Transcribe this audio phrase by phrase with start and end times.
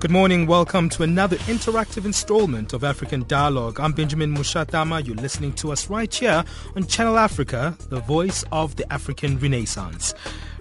[0.00, 0.46] Good morning.
[0.46, 3.80] Welcome to another interactive installment of African Dialogue.
[3.80, 5.04] I'm Benjamin Mushatama.
[5.04, 6.44] You're listening to us right here
[6.76, 10.14] on Channel Africa, the voice of the African Renaissance.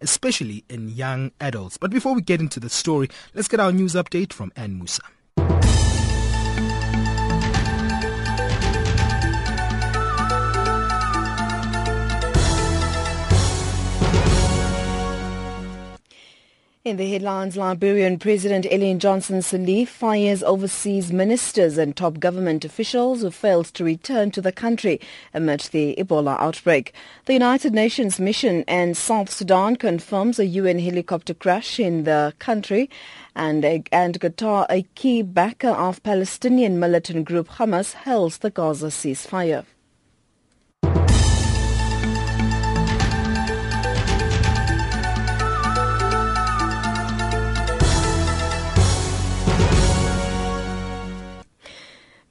[0.00, 1.76] especially in young adults.
[1.76, 5.02] But before we get into the story, let's get our news update from Ann Musa.
[16.88, 23.20] In the headlines, Liberian President Ellen Johnson Sirleaf fires overseas ministers and top government officials
[23.20, 24.98] who failed to return to the country
[25.34, 26.94] amid the Ebola outbreak.
[27.26, 32.88] The United Nations mission in South Sudan confirms a UN helicopter crash in the country
[33.36, 39.66] and, and Qatar, a key backer of Palestinian militant group Hamas, hails the Gaza ceasefire.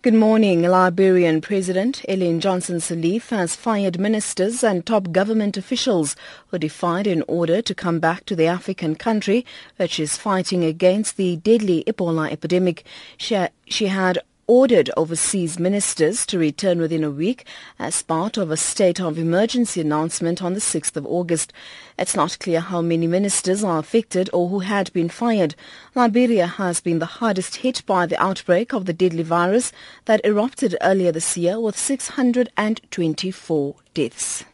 [0.07, 0.61] Good morning.
[0.61, 6.15] Liberian President Ellen Johnson Sirleaf has fired ministers and top government officials
[6.47, 9.45] who defied an order to come back to the African country
[9.75, 12.85] which is fighting against the deadly Ebola epidemic.
[13.17, 17.45] She, she had ordered overseas ministers to return within a week
[17.77, 21.51] as part of a state of emergency announcement on the 6th of August.
[21.99, 25.53] It's not clear how many ministers are affected or who had been fired.
[25.95, 29.73] Liberia has been the hardest hit by the outbreak of the deadly virus
[30.05, 34.45] that erupted earlier this year with 624 deaths.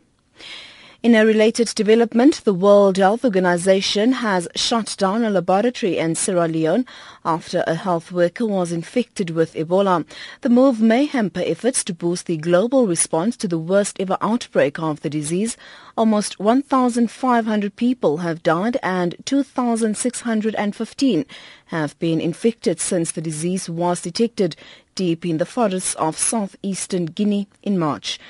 [1.03, 6.47] In a related development, the World Health Organization has shut down a laboratory in Sierra
[6.47, 6.85] Leone
[7.25, 10.05] after a health worker was infected with Ebola.
[10.39, 14.79] The move may hamper efforts to boost the global response to the worst ever outbreak
[14.79, 15.57] of the disease.
[15.97, 21.25] Almost 1,500 people have died and 2,615
[21.65, 24.55] have been infected since the disease was detected
[24.95, 28.21] deep in the forests of southeastern Guinea in March.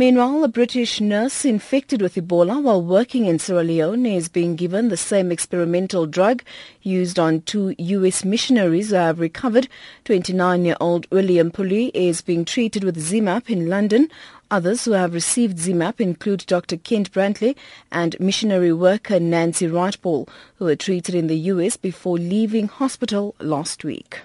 [0.00, 4.90] Meanwhile, a British nurse infected with Ebola while working in Sierra Leone is being given
[4.90, 6.44] the same experimental drug
[6.82, 8.24] used on two U.S.
[8.24, 9.66] missionaries who have recovered.
[10.04, 14.08] 29-year-old William Pooley is being treated with ZMapp in London.
[14.52, 16.76] Others who have received ZMapp include Dr.
[16.76, 17.56] Kent Brantly
[17.90, 21.76] and missionary worker Nancy Writebol, who were treated in the U.S.
[21.76, 24.20] before leaving hospital last week.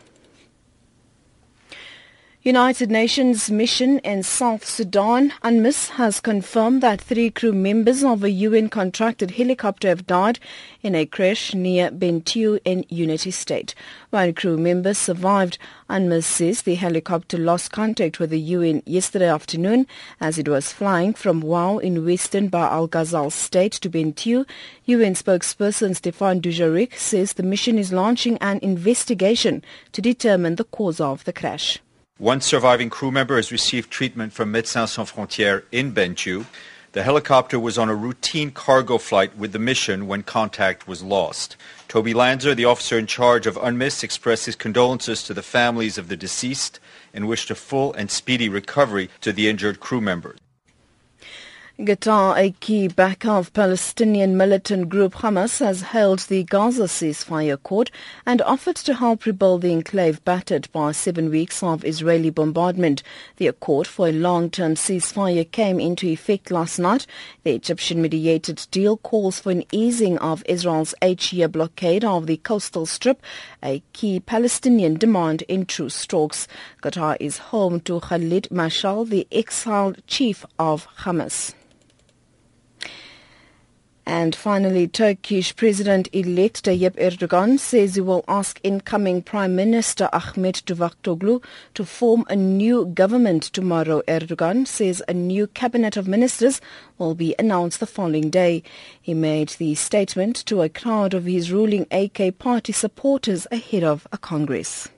[2.46, 8.30] United Nations mission in South Sudan, UNMISS, has confirmed that three crew members of a
[8.30, 10.40] UN-contracted helicopter have died
[10.82, 13.74] in a crash near Bentiu in Unity State.
[14.10, 15.58] One crew member survived.
[15.90, 19.88] UNMISS says the helicopter lost contact with the UN yesterday afternoon
[20.20, 24.46] as it was flying from Wau in western Bahr al Ghazal state to Bentiu.
[24.84, 29.64] UN spokesperson Stefan Dujarric says the mission is launching an investigation
[29.94, 31.80] to determine the cause of the crash.
[32.20, 36.46] One surviving crew member has received treatment from Médecins Sans Frontières in Bentiu.
[36.92, 41.58] The helicopter was on a routine cargo flight with the mission when contact was lost.
[41.88, 46.08] Toby Lanzer, the officer in charge of UNMISS, expressed his condolences to the families of
[46.08, 46.80] the deceased
[47.16, 50.38] and wished a full and speedy recovery to the injured crew members.
[51.86, 57.92] Qatar, a key backer of Palestinian militant group Hamas, has held the Gaza ceasefire court
[58.26, 63.04] and offered to help rebuild the enclave battered by seven weeks of Israeli bombardment.
[63.36, 67.06] The accord for a long-term ceasefire came into effect last night.
[67.44, 73.22] The Egyptian-mediated deal calls for an easing of Israel's eight-year blockade of the coastal strip,
[73.62, 76.48] a key Palestinian demand in true strokes.
[76.82, 81.54] Qatar is home to Khalid Mashal, the exiled chief of Hamas.
[84.06, 91.42] And finally, Turkish President-elect Tayyip Erdogan says he will ask incoming Prime Minister Ahmet Davutoglu
[91.74, 94.02] to form a new government tomorrow.
[94.08, 96.60] Erdogan says a new cabinet of ministers
[96.98, 98.62] will be announced the following day.
[99.02, 104.06] He made the statement to a crowd of his ruling AK party supporters ahead of
[104.12, 104.90] a congress.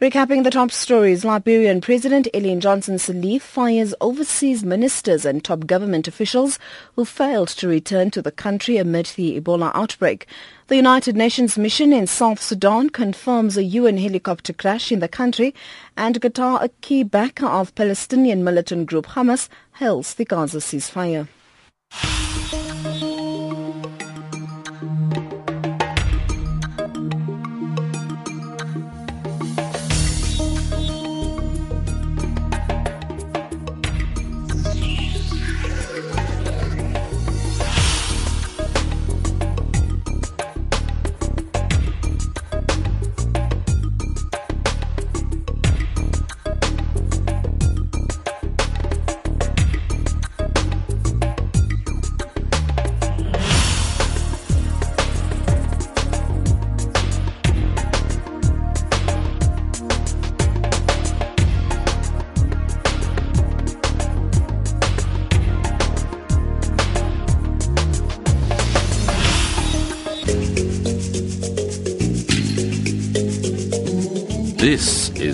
[0.00, 6.08] Recapping the top stories, Liberian President Ellen Johnson Sirleaf fires overseas ministers and top government
[6.08, 6.58] officials
[6.96, 10.26] who failed to return to the country amid the Ebola outbreak.
[10.68, 15.54] The United Nations mission in South Sudan confirms a UN helicopter crash in the country,
[15.98, 19.50] and Qatar, a key backer of Palestinian militant group Hamas,
[19.80, 21.28] hails the Gaza ceasefire.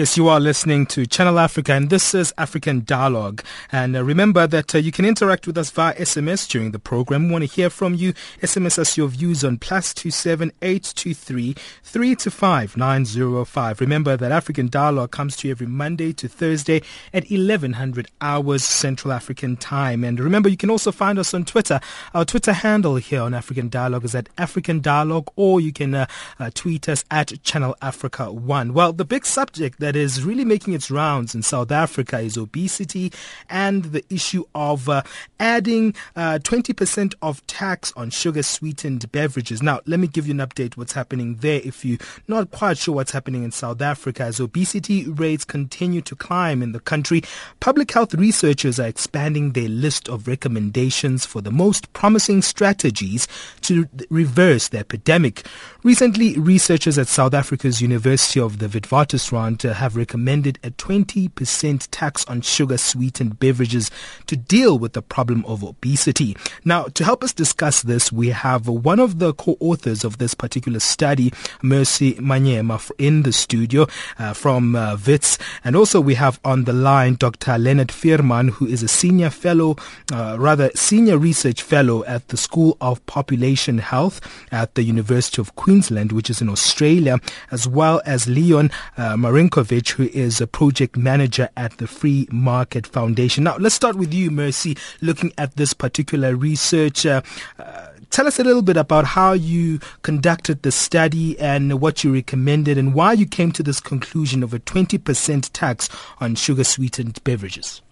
[0.00, 3.44] Yes, you are listening to Channel Africa, and this is African Dialogue.
[3.70, 7.26] And uh, remember that uh, you can interact with us via SMS during the program.
[7.26, 8.14] We want to hear from you.
[8.40, 13.04] SMS us your views on plus two seven eight two three three to five nine
[13.04, 13.78] zero five.
[13.78, 16.80] Remember that African Dialogue comes to you every Monday to Thursday
[17.12, 20.02] at eleven hundred hours Central African Time.
[20.02, 21.78] And remember, you can also find us on Twitter.
[22.14, 26.06] Our Twitter handle here on African Dialogue is at African Dialogue, or you can uh,
[26.38, 28.72] uh tweet us at Channel Africa One.
[28.72, 32.36] Well, the big subject that that is really making its rounds in South Africa is
[32.36, 33.12] obesity
[33.48, 35.02] and the issue of uh,
[35.40, 39.64] adding uh, 20% of tax on sugar sweetened beverages.
[39.64, 41.98] Now, let me give you an update what's happening there if you're
[42.28, 44.22] not quite sure what's happening in South Africa.
[44.22, 47.22] As obesity rates continue to climb in the country,
[47.58, 53.26] public health researchers are expanding their list of recommendations for the most promising strategies
[53.62, 55.44] to reverse the epidemic.
[55.82, 62.40] Recently, researchers at South Africa's University of the Witwatersrand have recommended a 20% tax on
[62.40, 63.90] sugar sweetened beverages
[64.26, 66.36] to deal with the problem of obesity.
[66.64, 70.80] Now, to help us discuss this, we have one of the co-authors of this particular
[70.80, 73.86] study, Mercy Manyema, in the studio
[74.18, 75.38] uh, from uh, WITS.
[75.64, 77.58] And also we have on the line Dr.
[77.58, 79.76] Leonard Veerman, who is a senior fellow,
[80.12, 85.54] uh, rather senior research fellow at the School of Population Health at the University of
[85.56, 87.18] Queensland, which is in Australia,
[87.50, 89.16] as well as Leon uh,
[89.60, 93.44] Marinkovic who is a project manager at the Free Market Foundation.
[93.44, 97.06] Now, let's start with you, Mercy, looking at this particular research.
[97.06, 97.22] Uh,
[97.58, 102.12] uh, tell us a little bit about how you conducted the study and what you
[102.12, 105.88] recommended and why you came to this conclusion of a 20% tax
[106.20, 107.82] on sugar sweetened beverages.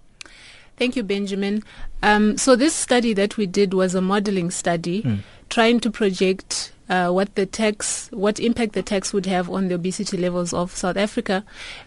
[0.76, 1.64] Thank you, Benjamin.
[2.02, 5.18] Um, so this study that we did was a modeling study mm.
[5.48, 9.74] trying to project uh, what the tax, what impact the tax would have on the
[9.74, 11.44] obesity levels of South Africa,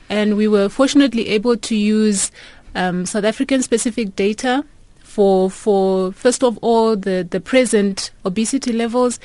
[0.09, 2.31] and we were fortunately able to use
[2.75, 4.63] um, South African specific data
[4.99, 9.19] for for first of all the the present obesity levels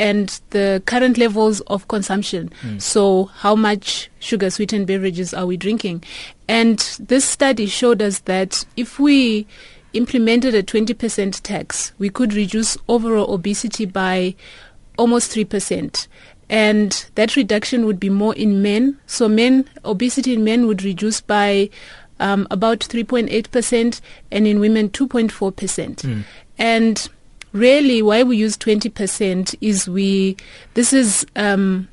[0.00, 2.50] and the current levels of consumption.
[2.62, 2.80] Mm.
[2.80, 6.04] So, how much sugar sweetened beverages are we drinking?
[6.48, 9.46] And this study showed us that if we
[9.92, 14.34] implemented a 20% tax, we could reduce overall obesity by
[15.00, 16.06] almost 3%.
[16.50, 18.98] And that reduction would be more in men.
[19.06, 21.70] So men, obesity in men would reduce by
[22.18, 25.32] um, about 3.8% and in women 2.4%.
[25.96, 26.24] Mm.
[26.58, 27.08] And
[27.52, 30.36] really why we use 20% is we,
[30.74, 31.88] this is, um,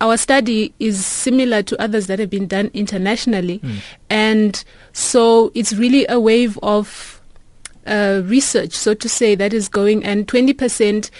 [0.00, 3.58] our study is similar to others that have been done internationally.
[3.58, 3.78] Mm.
[4.10, 7.20] And so it's really a wave of
[7.86, 11.10] uh, research, so to say, that is going, and 20%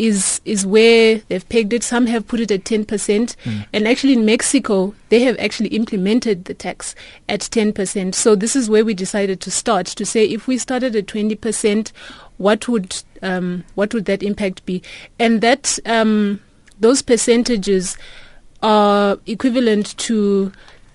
[0.00, 1.82] is is where they've pegged it.
[1.82, 2.86] Some have put it at 10%.
[2.86, 3.66] Mm.
[3.72, 6.94] And actually in Mexico, they have actually implemented the tax
[7.28, 8.14] at 10%.
[8.14, 11.92] So this is where we decided to start, to say if we started at 20%,
[12.38, 14.82] what would um, what would that impact be?
[15.18, 16.40] And that um,
[16.80, 17.98] those percentages
[18.62, 20.52] are equivalent to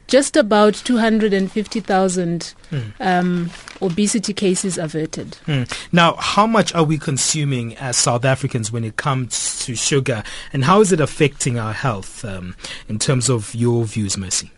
[0.08, 2.94] just about 250,000 mm.
[3.00, 3.50] um,
[3.82, 5.38] obesity cases averted.
[5.48, 5.72] Mm.
[5.92, 10.66] Now, how much are we consuming as South Africans when it comes to sugar, and
[10.66, 12.56] how is it affecting our health um,
[12.88, 14.52] in terms of your views, Mercy?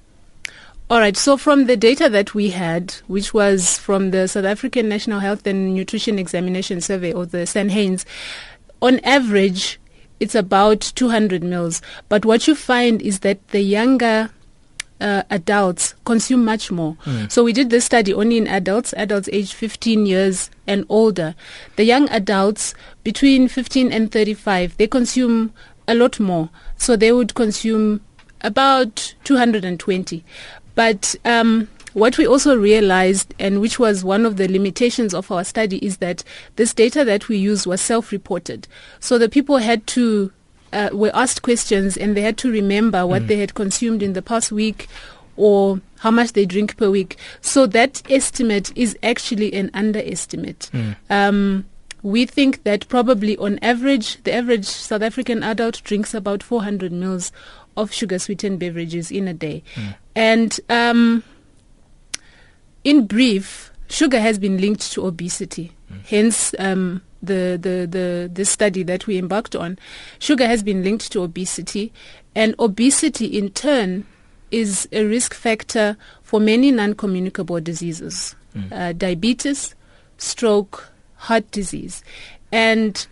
[0.90, 1.18] All right.
[1.18, 5.46] So from the data that we had, which was from the South African National Health
[5.46, 8.06] and Nutrition Examination Survey, or the SANHANES,
[8.82, 9.82] on average,
[10.22, 11.82] it's about 200 mils.
[12.08, 14.30] But what you find is that the younger
[15.00, 16.96] uh, adults consume much more.
[17.06, 17.32] Mm.
[17.32, 21.36] So we did this study only in adults, adults aged 15 years and older.
[21.76, 22.74] The young adults
[23.04, 25.54] between 15 and 35, they consume
[25.88, 26.50] a lot more.
[26.78, 28.02] So they would consume
[28.42, 30.24] about 220.
[30.76, 35.44] But um, what we also realized, and which was one of the limitations of our
[35.44, 36.24] study, is that
[36.56, 38.68] this data that we used was self-reported.
[39.00, 40.32] So the people had to
[40.74, 43.28] uh, were asked questions and they had to remember what mm.
[43.28, 44.88] they had consumed in the past week
[45.36, 47.18] or how much they drink per week.
[47.42, 50.70] So that estimate is actually an underestimate.
[50.74, 50.96] Mm.
[51.10, 51.66] Um,
[52.04, 57.32] we think that probably on average, the average South African adult drinks about 400 mils
[57.76, 59.64] of sugar sweetened beverages in a day.
[59.76, 59.96] Mm.
[60.16, 61.24] And um,
[62.84, 65.74] in brief, sugar has been linked to obesity.
[65.92, 66.06] Mm.
[66.06, 69.78] Hence, um, the, the, the, the study that we embarked on,
[70.20, 71.92] sugar has been linked to obesity,
[72.36, 74.06] and obesity in turn
[74.52, 78.72] is a risk factor for many non-communicable diseases, mm.
[78.72, 79.76] uh, diabetes,
[80.18, 82.04] stroke, heart disease.
[82.52, 83.06] And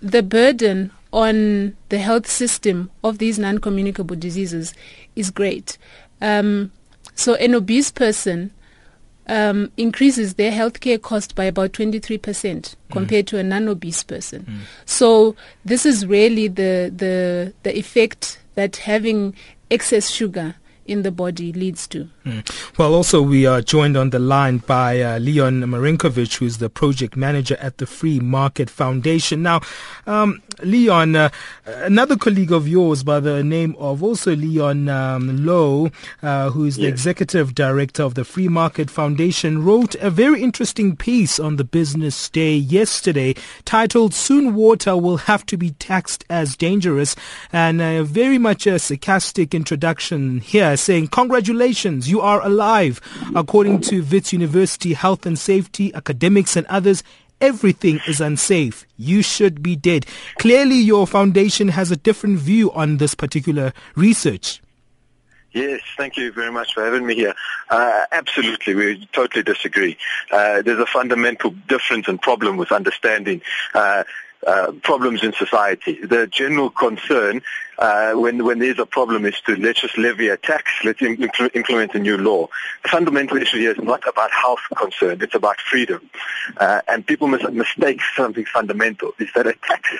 [0.00, 4.74] the burden on the health system of these non-communicable diseases
[5.14, 5.78] is great.
[6.20, 6.72] Um,
[7.14, 8.50] so an obese person
[9.28, 12.74] um, increases their healthcare cost by about 23% mm.
[12.90, 14.42] compared to a non-obese person.
[14.42, 14.58] Mm.
[14.84, 19.34] So this is really the, the, the effect that having
[19.70, 20.54] excess sugar
[20.86, 22.08] in the body leads to.
[22.24, 22.78] Mm.
[22.78, 27.16] Well, also we are joined on the line by uh, Leon Marinkovich, who's the project
[27.16, 29.42] manager at the Free Market Foundation.
[29.42, 29.60] Now,
[30.06, 31.30] um, Leon, uh,
[31.66, 36.76] another colleague of yours by the name of also Leon um, Louw, uh, who is
[36.76, 36.92] the yes.
[36.92, 42.28] executive director of the Free Market Foundation, wrote a very interesting piece on the Business
[42.30, 43.34] Day yesterday
[43.64, 47.16] titled Soon Water Will Have to Be Taxed as Dangerous,
[47.52, 53.00] and uh, very much a sarcastic introduction here saying, Congratulations, you are alive.
[53.34, 57.02] According to Wits University Health and Safety, academics and others,
[57.40, 58.86] everything is unsafe.
[58.96, 60.06] You should be dead.
[60.38, 64.60] Clearly, your foundation has a different view on this particular research.
[65.52, 67.34] Yes, thank you very much for having me here.
[67.70, 69.96] Uh, absolutely, we totally disagree.
[70.30, 73.40] Uh, there's a fundamental difference and problem with understanding
[73.74, 74.04] uh,
[74.46, 75.98] uh, problems in society.
[76.04, 77.40] The general concern
[77.78, 81.54] uh, when when there's a problem is to let's just levy a tax, let's impl-
[81.54, 82.48] implement a new law.
[82.82, 86.08] The fundamental issue here is not about health concern; it's about freedom.
[86.56, 89.90] Uh, and people mis- mistake something fundamental: is that a tax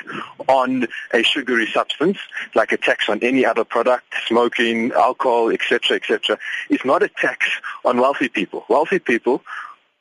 [0.48, 2.18] on a sugary substance,
[2.54, 6.38] like a tax on any other product, smoking, alcohol, etc., etc.,
[6.70, 7.46] is not a tax
[7.84, 8.64] on wealthy people.
[8.68, 9.42] Wealthy people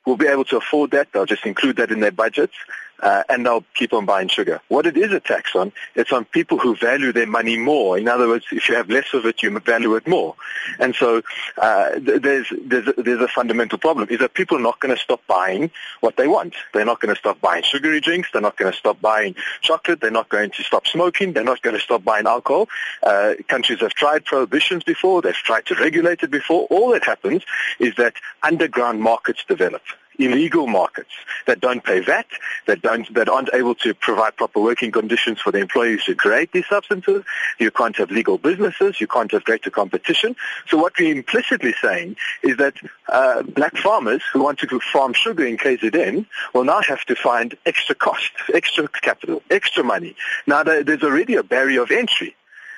[0.05, 2.55] will be able to afford that; they'll just include that in their budgets
[3.01, 4.61] uh, and they'll keep on buying sugar.
[4.67, 7.97] What it is a tax on, it's on people who value their money more.
[7.97, 10.35] In other words, if you have less of it, you value it more.
[10.79, 11.21] And so
[11.57, 15.01] uh, there's, there's, a, there's a fundamental problem, is that people are not going to
[15.01, 15.71] stop buying
[16.01, 16.55] what they want.
[16.73, 18.29] They're not going to stop buying sugary drinks.
[18.31, 20.01] They're not going to stop buying chocolate.
[20.01, 21.33] They're not going to stop smoking.
[21.33, 22.69] They're not going to stop buying alcohol.
[23.03, 25.21] Uh, countries have tried prohibitions before.
[25.21, 26.67] They've tried to regulate it before.
[26.69, 27.43] All that happens
[27.79, 29.81] is that underground markets develop
[30.19, 31.11] illegal markets
[31.47, 32.27] that don't pay VAT,
[32.67, 36.51] that don't that aren't able to provide proper working conditions for the employees to create
[36.51, 37.23] these substances.
[37.59, 38.99] You can't have legal businesses.
[38.99, 40.35] You can't have greater competition.
[40.67, 42.75] So what we're implicitly saying is that
[43.09, 47.55] uh, black farmers who want to farm sugar in KZN will now have to find
[47.65, 50.15] extra cost, extra capital, extra money.
[50.47, 52.35] Now there's already a barrier of entry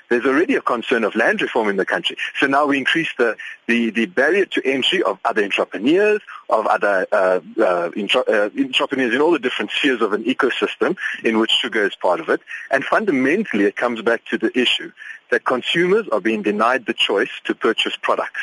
[0.10, 2.18] there's already a concern of land reform in the country.
[2.40, 3.36] So now we increase the,
[3.68, 7.90] the, the barrier to entry of other entrepreneurs, of other uh, uh,
[8.28, 12.20] uh, entrepreneurs in all the different spheres of an ecosystem in which sugar is part
[12.20, 12.42] of it.
[12.72, 14.92] And fundamentally, it comes back to the issue
[15.30, 18.40] that consumers are being denied the choice to purchase products.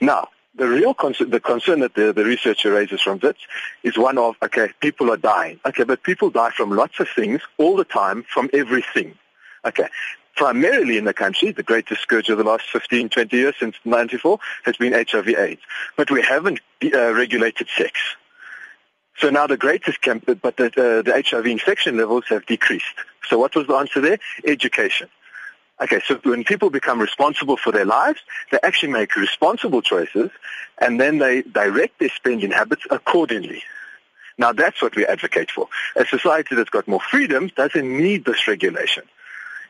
[0.00, 3.36] Now, the real concern, the concern that the, the researcher raises from this
[3.82, 5.58] is one of, okay, people are dying.
[5.66, 9.14] Okay, but people die from lots of things all the time from everything.
[9.64, 9.88] Okay
[10.34, 14.38] primarily in the country, the greatest scourge of the last 15, 20 years since 94
[14.64, 15.62] has been HIV AIDS.
[15.96, 17.98] But we haven't uh, regulated sex.
[19.18, 22.84] So now the greatest camp, but the, uh, the HIV infection levels have decreased.
[23.28, 24.18] So what was the answer there?
[24.44, 25.08] Education.
[25.80, 30.30] Okay, so when people become responsible for their lives, they actually make responsible choices,
[30.78, 33.62] and then they direct their spending habits accordingly.
[34.38, 35.68] Now that's what we advocate for.
[35.96, 39.04] A society that's got more freedom doesn't need this regulation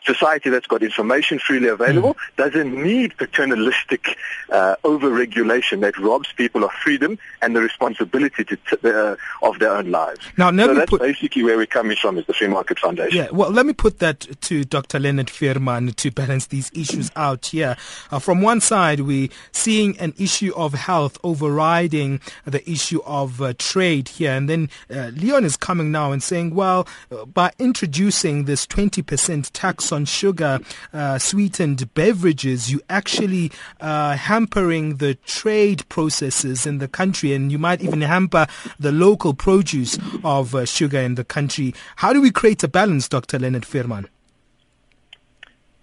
[0.05, 2.37] society that's got information freely available mm.
[2.37, 4.17] doesn't need paternalistic
[4.51, 9.73] uh, over-regulation that robs people of freedom and the responsibility to t- uh, of their
[9.73, 10.21] own lives.
[10.37, 13.17] Now, so that's put, basically where we're coming from is the Free Market Foundation.
[13.17, 14.99] Yeah, well, let me put that to Dr.
[14.99, 17.77] Leonard Veerman to balance these issues out here.
[18.11, 23.55] Uh, from one side, we're seeing an issue of health overriding the issue of uh,
[23.59, 24.33] trade here.
[24.33, 29.51] And then uh, Leon is coming now and saying, well, uh, by introducing this 20%
[29.53, 30.61] tax on sugar
[30.93, 37.59] uh, sweetened beverages, you actually uh, hampering the trade processes in the country, and you
[37.59, 38.47] might even hamper
[38.79, 41.75] the local produce of uh, sugar in the country.
[41.97, 43.39] How do we create a balance, Dr.
[43.39, 44.09] Leonard Veerman?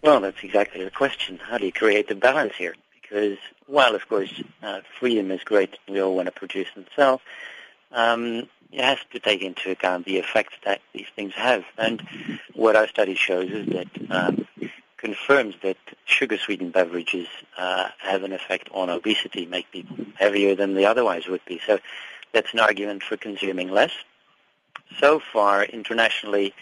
[0.03, 1.38] Well, that's exactly the question.
[1.38, 2.75] How do you create the balance here?
[3.01, 3.38] Because
[3.68, 7.22] while, of course, uh, freedom is great, we all want to produce and sell,
[7.91, 11.63] um, you have to take into account the effects that these things have.
[11.78, 12.01] And
[12.54, 14.48] what our study shows is that um,
[14.98, 20.86] confirms that sugar-sweetened beverages uh, have an effect on obesity, make people heavier than they
[20.86, 21.60] otherwise would be.
[21.66, 21.80] So
[22.34, 23.92] that's an argument for consuming less.
[25.00, 26.54] So far, internationally,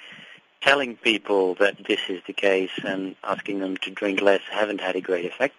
[0.62, 4.96] telling people that this is the case and asking them to drink less haven't had
[4.96, 5.56] a great effect.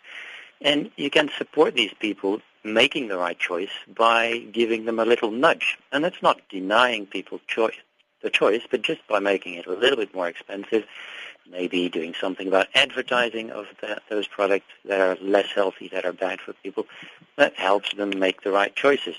[0.60, 5.30] And you can support these people making the right choice by giving them a little
[5.30, 5.78] nudge.
[5.92, 7.78] And that's not denying people choice,
[8.22, 10.84] the choice, but just by making it a little bit more expensive,
[11.50, 16.12] maybe doing something about advertising of the, those products that are less healthy, that are
[16.12, 16.86] bad for people,
[17.36, 19.16] that helps them make the right choices.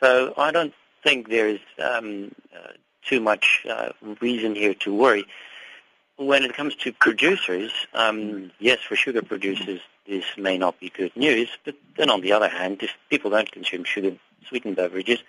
[0.00, 5.26] So I don't think there's um, uh, too much uh, reason here to worry.
[6.16, 9.80] When it comes to producers, um, yes, for sugar producers,
[10.10, 13.50] this may not be good news, but then on the other hand, if people don't
[13.50, 15.20] consume sugar-sweetened beverages,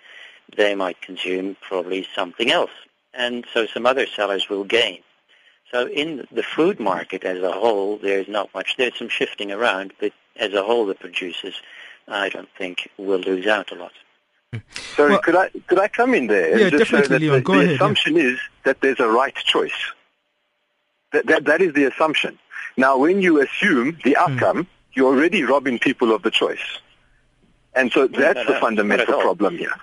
[0.56, 2.72] they might consume probably something else.
[3.14, 4.98] And so some other sellers will gain.
[5.70, 8.76] So in the food market as a whole, there's not much.
[8.76, 11.54] There's some shifting around, but as a whole, the producers,
[12.08, 13.92] I don't think, will lose out a lot.
[14.96, 16.58] Sorry, well, could I could I come in there?
[16.58, 17.36] Yeah, definitely, Leon.
[17.36, 17.70] The, Go the ahead.
[17.70, 18.22] The assumption yeah.
[18.24, 19.72] is that there's a right choice.
[21.12, 22.38] That, that, that is the assumption.
[22.76, 24.32] Now, when you assume the hmm.
[24.32, 24.66] outcome, mm.
[24.94, 26.78] You're already robbing people of the choice.
[27.74, 29.74] And so that's no, no, the fundamental problem here.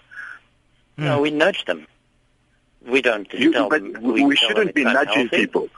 [0.98, 1.22] No, hmm.
[1.24, 1.88] we nudge them.
[2.88, 4.02] We don't you, tell but them.
[4.02, 5.70] We, we shouldn't be nudging people.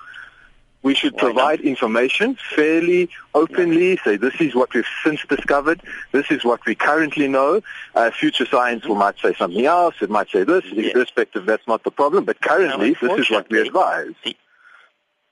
[0.83, 1.67] We should Why provide not?
[1.67, 7.27] information fairly, openly, say this is what we've since discovered, this is what we currently
[7.27, 7.61] know.
[7.93, 10.95] Uh, future science will might say something else, it might say this, Yes.
[10.95, 14.13] irrespective, that's not the problem, but currently No, this is what we advise.
[14.23, 14.35] The,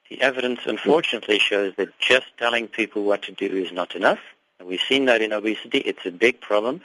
[0.09, 4.19] the evidence, unfortunately, shows that just telling people what to do is not enough.
[4.59, 5.79] And we've seen that in obesity.
[5.79, 6.81] It's a big problem.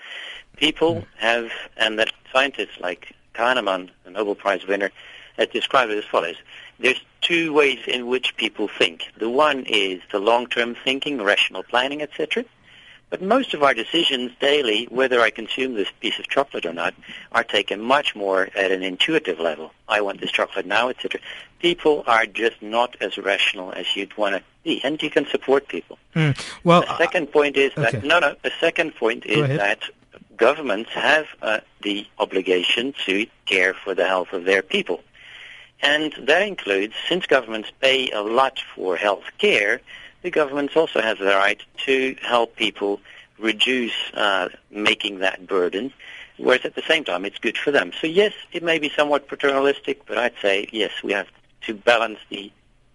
[0.57, 1.07] People hmm.
[1.17, 4.91] have, and that scientists like Kahneman, the Nobel Prize winner,
[5.37, 6.37] has described it as follows.
[6.79, 9.11] There's two ways in which people think.
[9.19, 12.45] The one is the long-term thinking, rational planning, etc.
[13.15, 16.95] But most of our decisions daily, whether I consume this piece of chocolate or not,
[17.31, 19.71] are taken much more at an intuitive level.
[19.87, 21.21] I want this chocolate now, etc.
[21.61, 25.69] People are just not as rational as you'd want to be, and you can support
[25.69, 25.97] people.
[26.17, 26.37] Mm.
[26.65, 28.05] Well, the second point is that okay.
[28.05, 28.35] no, no.
[28.43, 29.79] The second point is that
[30.37, 35.05] governments have uh, the obligation to care for the health of their people,
[35.81, 39.83] and that includes since governments pay a lot for health care,
[40.25, 43.01] the government also has the right to help people
[43.39, 45.93] reduce uh, making that burden
[46.37, 47.93] whereas at the same time it's good for them.
[48.01, 51.29] So yes, it may be somewhat paternalistic, but I'd say yes, we have
[51.63, 52.51] to balance the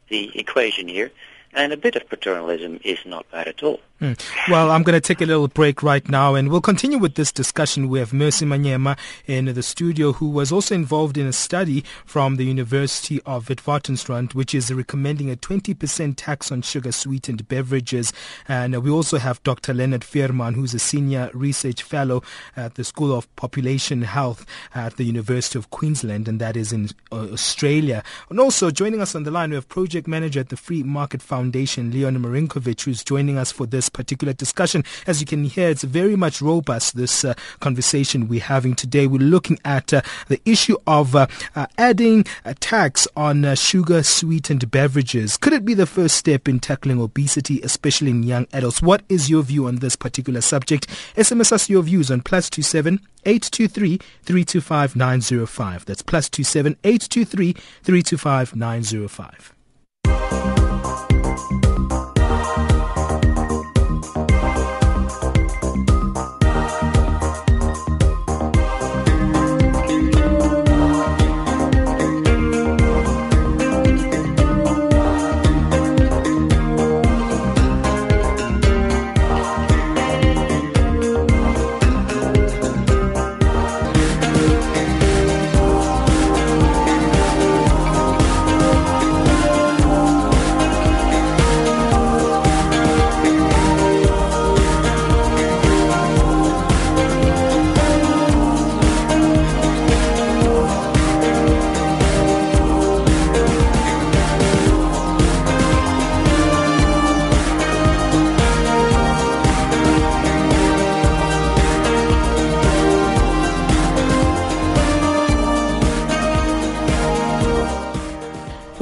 [0.10, 1.12] the equation here,
[1.54, 3.80] and a bit of paternalism is not bad at all.
[4.02, 4.18] Mm.
[4.50, 7.34] Well, I'm going to take a little break right now and we'll continue with this
[7.34, 7.90] discussion.
[7.90, 12.38] We have Mercy Manyema in the studio who was also involved in a study from
[12.38, 18.14] the University of Witwatersrand which is recommending a 20% tax on sugar sweetened beverages.
[18.48, 19.74] And we also have Dr.
[19.74, 22.24] Leonard Veerman who's a senior research fellow
[22.56, 26.88] at the School of Population Health at the University of Queensland and that is in
[27.12, 28.02] uh, Australia.
[28.30, 31.22] And also joining us on the line we have project manager at the Free Market
[31.22, 34.84] Foundation Leon Marinkovich who's joining us for this particular discussion.
[35.08, 39.08] As you can hear, it's very much robust, this uh, conversation we're having today.
[39.08, 44.04] We're looking at uh, the issue of uh, uh adding a tax on uh, sugar
[44.04, 45.38] sweetened beverages.
[45.38, 48.82] Could it be the first step in tackling obesity, especially in young adults?
[48.82, 50.88] What is your view on this particular subject?
[51.16, 55.86] SMS us your views on plus two seven 823 325 905.
[55.86, 60.39] That's plus 27 823 325 905.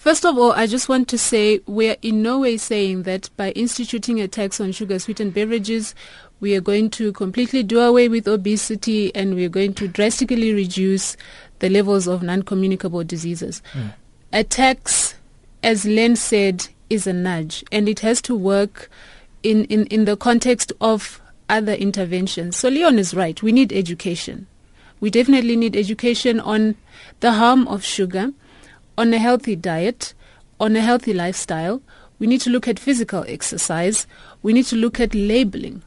[0.04, 3.52] First of all, I just want to say we're in no way saying that by
[3.52, 5.96] instituting a tax on sugar sweetened beverages,
[6.42, 10.54] we are going to completely do away with obesity and we are going to drastically
[10.54, 11.16] reduce
[11.60, 13.62] the levels of non-communicable diseases.
[13.72, 13.94] Mm.
[14.34, 15.16] A tax,
[15.64, 18.90] as Len said, is a nudge and it has to work
[19.42, 22.58] in, in, in the context of other interventions.
[22.58, 23.42] So Leon is right.
[23.42, 24.48] We need education.
[25.00, 26.76] We definitely need education on
[27.22, 28.34] the harm of sugar
[28.98, 30.14] on a healthy diet,
[30.60, 31.82] on a healthy lifestyle.
[32.20, 34.08] We need to look at physical exercise.
[34.42, 35.82] We need to look at labeling.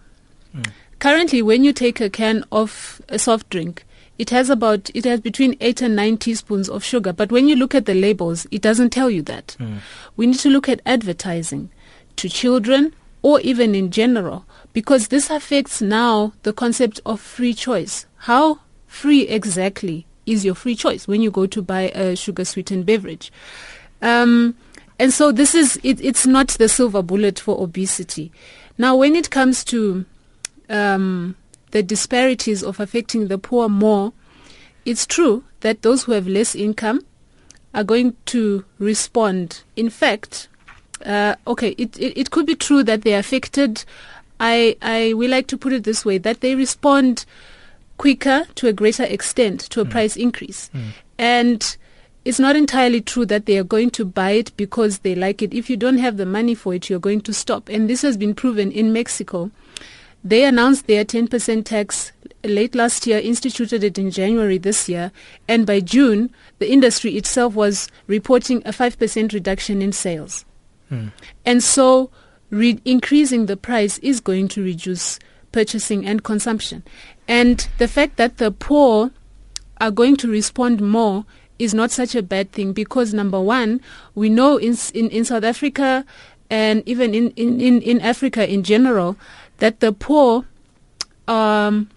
[0.55, 0.71] Mm.
[0.99, 3.85] Currently, when you take a can of a soft drink,
[4.19, 7.13] it has about it has between eight and nine teaspoons of sugar.
[7.13, 9.57] But when you look at the labels, it doesn't tell you that.
[9.59, 9.79] Mm.
[10.17, 11.71] We need to look at advertising
[12.17, 18.07] to children or even in general, because this affects now the concept of free choice.
[18.19, 22.85] How free exactly is your free choice when you go to buy a sugar sweetened
[22.85, 23.33] beverage.
[24.03, 24.57] Um,
[24.99, 28.33] and so this is, it, it's not the silver bullet for obesity.
[28.79, 30.05] Now, when it comes to
[30.69, 31.37] um,
[31.71, 34.13] the disparities of affecting the poor more,
[34.85, 37.05] it's true that those who have less income
[37.75, 39.63] are going to respond.
[39.77, 40.49] In fact,
[41.05, 43.85] uh, okay, it, it, it could be true that they're affected.
[44.41, 47.25] I, I we like to put it this way, that they respond
[47.99, 49.91] quicker to a greater extent to a mm.
[49.91, 50.71] price increase.
[50.75, 50.89] Mm.
[51.19, 51.77] And
[52.25, 55.55] it's not entirely true that they are going to buy it because they like it.
[55.55, 57.69] If you don't have the money for it, you're going to stop.
[57.69, 59.51] And this has been proven in Mexico.
[60.25, 62.11] They announced their 10% tax
[62.43, 65.13] late last year, instituted it in January this year,
[65.47, 70.45] and by June, the industry itself was reporting a 5% reduction in sales.
[70.91, 71.13] Mm.
[71.45, 72.11] And so,
[72.51, 75.19] re- increasing the price is going to reduce
[75.53, 76.83] purchasing and consumption.
[77.29, 79.11] And the fact that the poor
[79.81, 81.25] are going to respond more
[81.59, 83.81] is not such a bad thing because number one,
[84.15, 86.05] we know in in, in South Africa
[86.51, 89.17] and even in, in, in, in Africa in general
[89.59, 90.45] that the poor
[91.27, 91.91] um,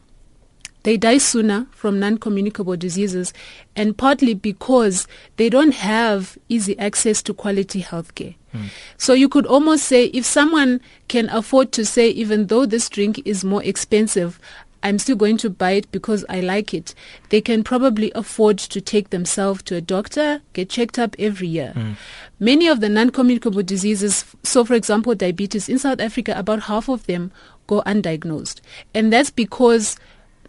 [0.84, 3.34] they die sooner from non-communicable diseases
[3.76, 8.36] and partly because they don't have easy access to quality healthcare.
[8.54, 8.70] Mm.
[8.98, 13.22] So you could almost say if someone can afford to say even though this drink
[13.26, 14.40] is more expensive,
[14.84, 16.96] I'm still going to buy it because I like it,
[17.30, 21.74] they can probably afford to take themselves to a doctor, get checked up every year.
[21.76, 21.96] Mm.
[22.40, 27.06] Many of the non-communicable diseases, so for example, diabetes in South Africa, about half of
[27.08, 27.32] them
[27.68, 28.62] go undiagnosed.
[28.94, 29.98] And that's because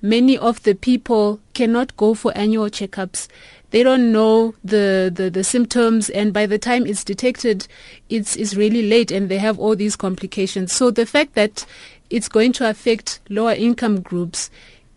[0.02, 3.28] many of the people cannot go for annual checkups.
[3.70, 7.68] They don't know the, the, the symptoms and by the time it's detected,
[8.08, 10.72] it's, it's really late and they have all these complications.
[10.72, 11.66] So the fact that
[12.10, 14.50] it's going to affect lower income groups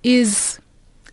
[0.03, 0.59] is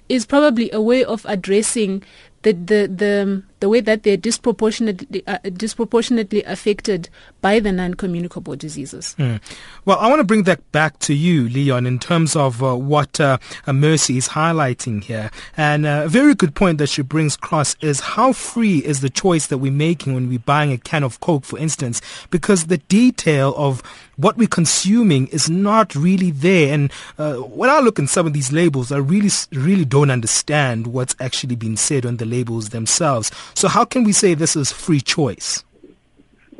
[0.09, 2.03] is probably a way of addressing
[2.43, 7.09] the the the, the way that they're disproportionately uh, disproportionately affected
[7.41, 9.15] by the non-communicable diseases.
[9.19, 9.41] Mm.
[9.85, 13.21] Well, I want to bring that back to you, Leon, in terms of uh, what
[13.21, 15.31] uh, Mercy is highlighting here.
[15.57, 19.11] And uh, a very good point that she brings across is how free is the
[19.11, 22.79] choice that we're making when we're buying a can of Coke, for instance, because the
[22.79, 23.83] detail of
[24.17, 26.75] what we're consuming is not really there.
[26.75, 30.89] And uh, when I look at some of these labels, I really, really don't understand
[30.89, 33.31] what's actually being said on the labels themselves.
[33.55, 35.65] So how can we say this is free choice?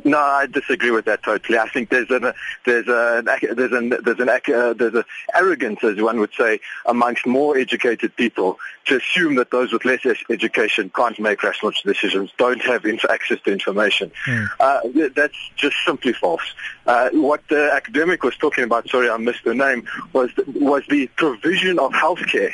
[0.03, 1.57] No, I disagree with that totally.
[1.57, 2.33] I think there's an
[2.65, 3.23] there's a
[3.53, 8.15] there's an there's an uh, there's a arrogance, as one would say, amongst more educated
[8.15, 13.39] people to assume that those with less education can't make rational decisions, don't have access
[13.41, 14.11] to information.
[14.25, 14.49] Mm.
[14.59, 16.53] Uh, that's just simply false.
[16.87, 21.07] Uh, what the academic was talking about, sorry, I missed the name, was was the
[21.15, 22.53] provision of healthcare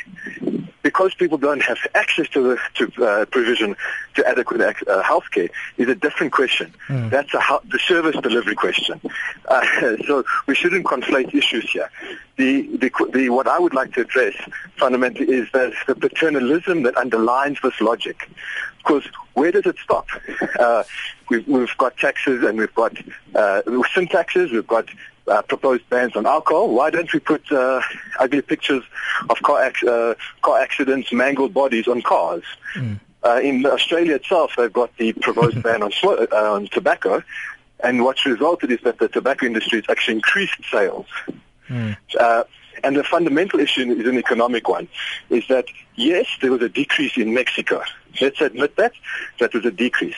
[0.88, 3.76] because people don't have access to the to uh, provision
[4.14, 6.72] to adequate uh, health care is a different question.
[6.88, 7.10] Mm.
[7.10, 8.98] That's a, the service delivery question.
[9.48, 11.90] Uh, so we shouldn't conflate issues here.
[12.36, 14.34] The, the, the, what I would like to address
[14.76, 18.28] fundamentally is that the paternalism that underlines this logic.
[18.76, 20.06] Because where does it stop?
[20.58, 20.82] Uh,
[21.30, 22.92] we've, we've got taxes and we've got
[23.34, 23.62] uh,
[23.94, 24.86] sin taxes, we've got
[25.28, 26.74] uh, proposed bans on alcohol.
[26.74, 27.80] Why don't we put uh,
[28.18, 28.84] ugly pictures
[29.30, 32.44] of car, ac- uh, car accidents, mangled bodies on cars?
[32.74, 33.00] Mm.
[33.24, 37.22] Uh, in Australia itself, they've got the proposed ban on, uh, on tobacco,
[37.80, 41.06] and what's resulted is that the tobacco industry has actually increased sales.
[41.68, 41.96] Mm.
[42.18, 42.44] Uh,
[42.84, 44.88] and the fundamental issue is an economic one,
[45.30, 47.82] is that yes, there was a decrease in Mexico.
[48.20, 48.92] Let's admit that,
[49.40, 50.16] that was a decrease.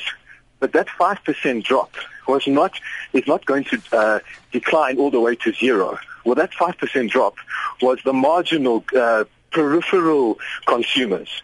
[0.60, 1.92] But that 5% drop
[2.28, 2.78] was not,
[3.12, 4.20] is not going to uh,
[4.52, 5.98] decline all the way to zero.
[6.24, 7.34] Well, that 5% drop
[7.80, 11.42] was the marginal uh, peripheral consumers.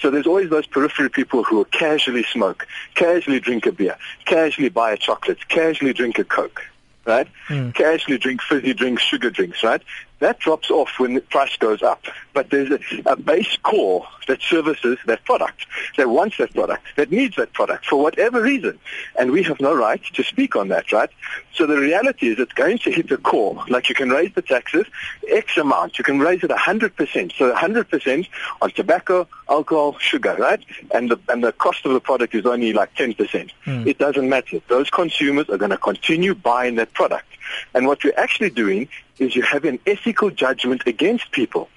[0.00, 4.92] So there's always those peripheral people who casually smoke, casually drink a beer, casually buy
[4.92, 6.62] a chocolate, casually drink a Coke,
[7.04, 7.28] right?
[7.48, 7.74] Mm.
[7.74, 9.82] Casually drink fizzy drinks, sugar drinks, right?
[10.18, 12.04] That drops off when the price goes up.
[12.32, 15.66] But there's a, a, base core that services that product,
[15.96, 18.78] that wants that product, that needs that product for whatever reason.
[19.18, 21.10] And we have no right to speak on that, right?
[21.54, 23.62] So the reality is it's going to hit the core.
[23.68, 24.86] Like you can raise the taxes
[25.28, 25.98] X amount.
[25.98, 27.32] You can raise it 100%.
[27.36, 28.28] So 100%
[28.62, 30.64] on tobacco, alcohol, sugar, right?
[30.94, 33.50] And the, and the cost of the product is only like 10%.
[33.66, 33.86] Mm.
[33.86, 34.60] It doesn't matter.
[34.68, 37.26] Those consumers are going to continue buying that product.
[37.74, 41.68] And what you're actually doing is you have an ethical judgment against people.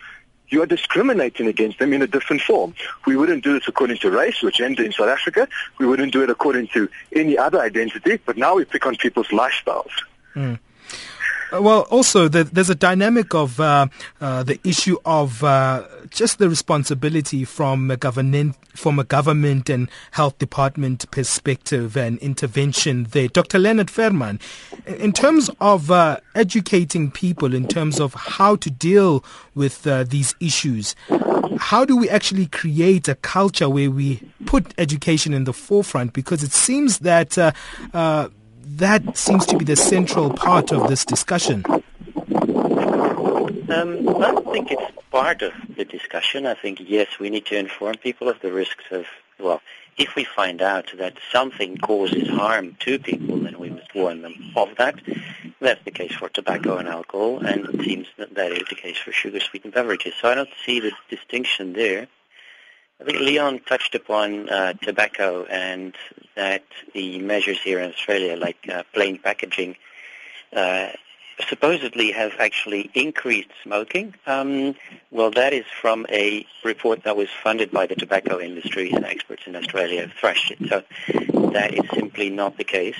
[0.49, 2.75] You are discriminating against them in a different form.
[3.05, 5.47] We wouldn't do this according to race or gender in South Africa.
[5.79, 9.27] We wouldn't do it according to any other identity, but now we pick on people's
[9.27, 9.91] lifestyles.
[10.35, 10.59] Mm.
[11.53, 13.87] Uh, well, also the, there's a dynamic of uh,
[14.19, 19.89] uh, the issue of uh, just the responsibility from a government, from a government and
[20.11, 23.27] health department perspective and intervention there.
[23.27, 23.59] Dr.
[23.59, 24.41] Leonard Veerman,
[24.87, 30.33] in terms of uh, educating people, in terms of how to deal with uh, these
[30.39, 30.95] issues,
[31.57, 36.13] how do we actually create a culture where we put education in the forefront?
[36.13, 37.37] Because it seems that
[38.65, 41.63] that seems to be the central part of this discussion.
[41.67, 41.81] Um,
[44.23, 46.45] I think it's part of the discussion.
[46.45, 49.05] I think, yes, we need to inform people of the risks of,
[49.39, 49.61] well,
[49.97, 54.35] if we find out that something causes harm to people, then we must warn them
[54.55, 54.99] of that.
[55.61, 58.97] That's the case for tobacco and alcohol, and it seems that that is the case
[58.97, 60.13] for sugar-sweetened beverages.
[60.21, 62.07] So I don't see the distinction there.
[63.01, 65.93] I think Leon touched upon uh, tobacco and
[66.35, 69.75] that the measures here in Australia, like uh, plain packaging,
[70.55, 70.89] uh,
[71.49, 74.15] supposedly have actually increased smoking.
[74.25, 74.75] Um,
[75.11, 79.43] well, that is from a report that was funded by the tobacco industry and experts
[79.45, 80.59] in Australia have thrashed it.
[80.69, 80.83] So
[81.51, 82.97] that is simply not the case.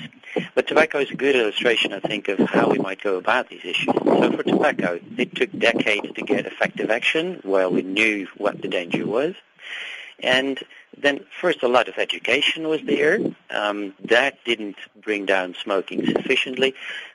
[0.54, 3.64] But tobacco is a good illustration, I think, of how we might go about these
[3.64, 3.94] issues.
[3.94, 8.68] So for tobacco, it took decades to get effective action while we knew what the
[8.68, 9.34] danger was.
[10.22, 10.58] And
[10.96, 13.18] then first a lot of education was there.
[13.50, 16.74] Um, that didn't bring down smoking sufficiently.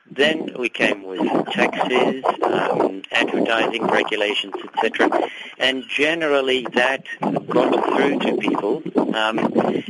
[0.09, 5.09] Then we came with taxes, um, advertising regulations, etc.
[5.57, 7.05] And generally that
[7.47, 8.83] got through to people.
[9.15, 9.39] Um,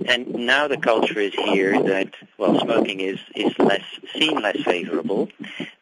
[0.06, 5.30] and now the culture is here that, well, smoking is, is less seen less favorable.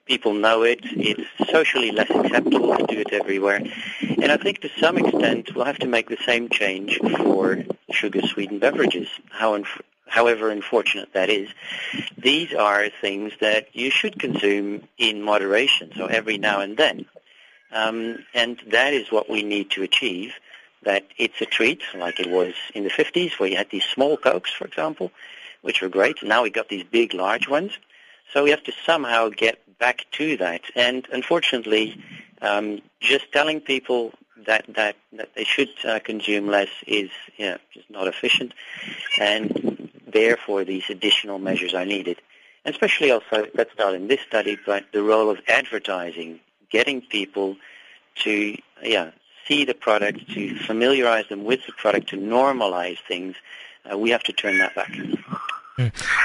[0.05, 0.79] People know it.
[0.83, 3.61] It's socially less acceptable to do it everywhere.
[4.21, 8.60] And I think to some extent we'll have to make the same change for sugar-sweetened
[8.60, 9.08] beverages.
[9.29, 11.49] How inf- however unfortunate that is,
[12.17, 17.05] these are things that you should consume in moderation, so every now and then.
[17.71, 20.34] Um, and that is what we need to achieve,
[20.84, 24.17] that it's a treat, like it was in the 50s, where you had these small
[24.17, 25.12] Cokes, for example,
[25.62, 26.23] which were great.
[26.23, 27.77] Now we've got these big, large ones.
[28.34, 30.62] So we have to somehow get back to that.
[30.75, 32.03] And unfortunately,
[32.41, 34.13] um, just telling people
[34.45, 38.54] that that that they should uh, consume less is you know, just not efficient,
[39.19, 42.21] and therefore these additional measures are needed.
[42.65, 47.58] And especially also that's not in this study, but the role of advertising, getting people
[48.23, 49.12] to yeah
[49.47, 53.36] see the product, to familiarize them with the product, to normalize things.
[53.91, 54.91] Uh, we have to turn that back.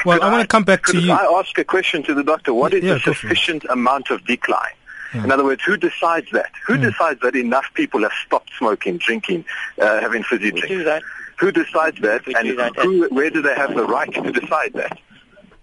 [0.05, 1.13] Well, I, I want to come back to you.
[1.13, 2.53] I ask a question to the doctor?
[2.53, 4.75] What is yeah, the sufficient amount of decline?
[5.23, 6.51] In other words, who decides that?
[6.67, 6.83] Who mm.
[6.91, 9.45] decides that enough people have stopped smoking, drinking,
[9.81, 10.69] uh, having fizzy we drinks?
[10.69, 11.03] do that.
[11.39, 12.77] Who decides that, we and that.
[12.77, 14.99] Who, where do they have the right to decide that?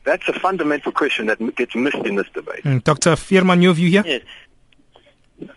[0.03, 2.63] That's a fundamental question that gets missed in this debate.
[2.63, 2.83] Mm.
[2.83, 3.11] Dr.
[3.11, 4.03] Veerman, your view here?
[4.05, 4.23] Yes.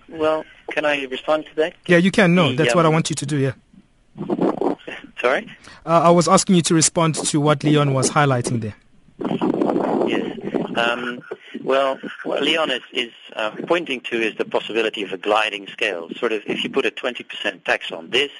[0.09, 1.75] Well, can I respond to that?
[1.87, 2.35] Yeah, you can.
[2.35, 3.53] No, that's what I want you to do, yeah.
[5.21, 5.49] Sorry?
[5.87, 8.77] Uh, I was asking you to respond to what Leon was highlighting there.
[10.07, 10.39] Yes.
[10.77, 11.23] Um,
[11.65, 16.11] well, what Leon is, is uh, pointing to is the possibility of a gliding scale.
[16.11, 18.31] Sort of, if you put a 20% tax on this,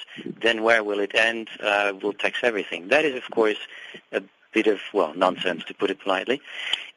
[0.41, 1.49] then where will it end?
[1.61, 2.89] Uh, we'll tax everything.
[2.89, 3.57] That is, of course,
[4.11, 4.21] a
[4.53, 6.39] bit of, well, nonsense, to put it politely.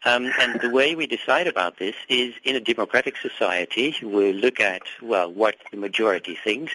[0.05, 4.61] Um, and the way we decide about this is in a democratic society, we look
[4.61, 6.73] at, well, what the majority thinks,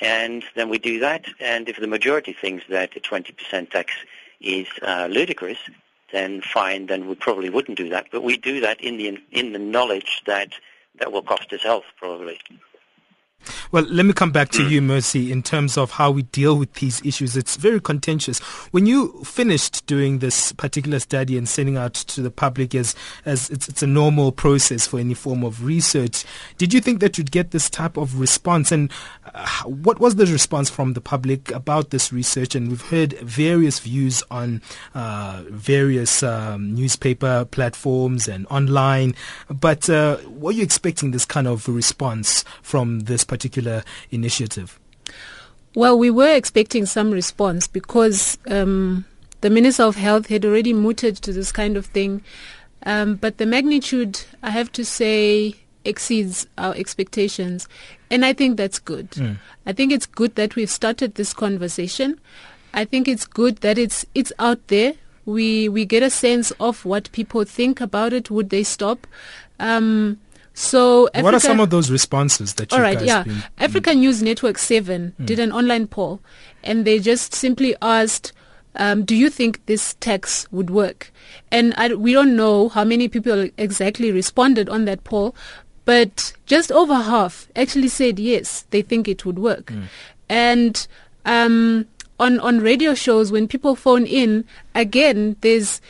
[0.00, 1.26] and then we do that.
[1.40, 3.92] And if the majority thinks that a 20% tax
[4.40, 5.58] is uh, ludicrous,
[6.16, 8.06] then fine, then we probably wouldn't do that.
[8.10, 10.54] But we do that in the in the knowledge that
[10.98, 12.40] that will cost us health, probably.
[13.72, 16.72] Well, let me come back to you, Mercy, in terms of how we deal with
[16.74, 17.36] these issues.
[17.36, 18.38] It's very contentious.
[18.70, 22.94] When you finished doing this particular study and sending out to the public as,
[23.24, 26.24] as it's, it's a normal process for any form of research,
[26.58, 28.72] did you think that you'd get this type of response?
[28.72, 28.90] And
[29.34, 32.54] uh, what was the response from the public about this research?
[32.54, 34.62] And we've heard various views on
[34.94, 39.14] uh, various um, newspaper platforms and online.
[39.48, 44.78] But uh, were you expecting this kind of response from this particular initiative?
[45.74, 49.04] Well, we were expecting some response because um,
[49.42, 52.22] the Minister of Health had already mooted to this kind of thing.
[52.84, 57.68] Um, but the magnitude, I have to say, exceeds our expectations.
[58.10, 59.10] And I think that's good.
[59.12, 59.36] Mm.
[59.66, 62.20] I think it's good that we've started this conversation.
[62.74, 64.94] I think it's good that it's it's out there.
[65.24, 68.30] We we get a sense of what people think about it.
[68.30, 69.06] Would they stop?
[69.58, 70.20] Um,
[70.58, 73.22] so Africa, what are some of those responses that you all right, guys yeah.
[73.24, 73.96] been, mm.
[73.96, 75.26] News Network 7 mm.
[75.26, 76.20] did an online poll
[76.64, 78.32] and they just simply asked
[78.76, 81.10] um, do you think this tax would work?
[81.50, 85.34] And I, we don't know how many people exactly responded on that poll,
[85.84, 89.66] but just over half actually said yes, they think it would work.
[89.66, 89.84] Mm.
[90.28, 90.86] And
[91.24, 91.86] um,
[92.18, 95.80] on on radio shows, when people phone in, again, there's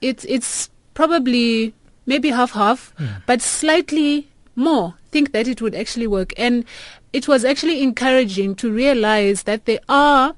[0.00, 1.74] it's it's probably
[2.06, 3.22] maybe half half, mm.
[3.26, 6.32] but slightly more think that it would actually work.
[6.36, 6.64] And
[7.12, 10.34] it was actually encouraging to realize that there are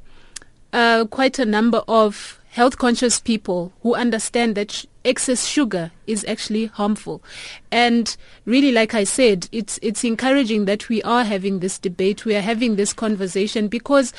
[0.73, 6.25] uh, quite a number of health conscious people who understand that sh- excess sugar is
[6.29, 7.23] actually harmful.
[7.73, 12.37] And really, like I said, it's, it's encouraging that we are having this debate, we
[12.37, 14.13] are having this conversation because,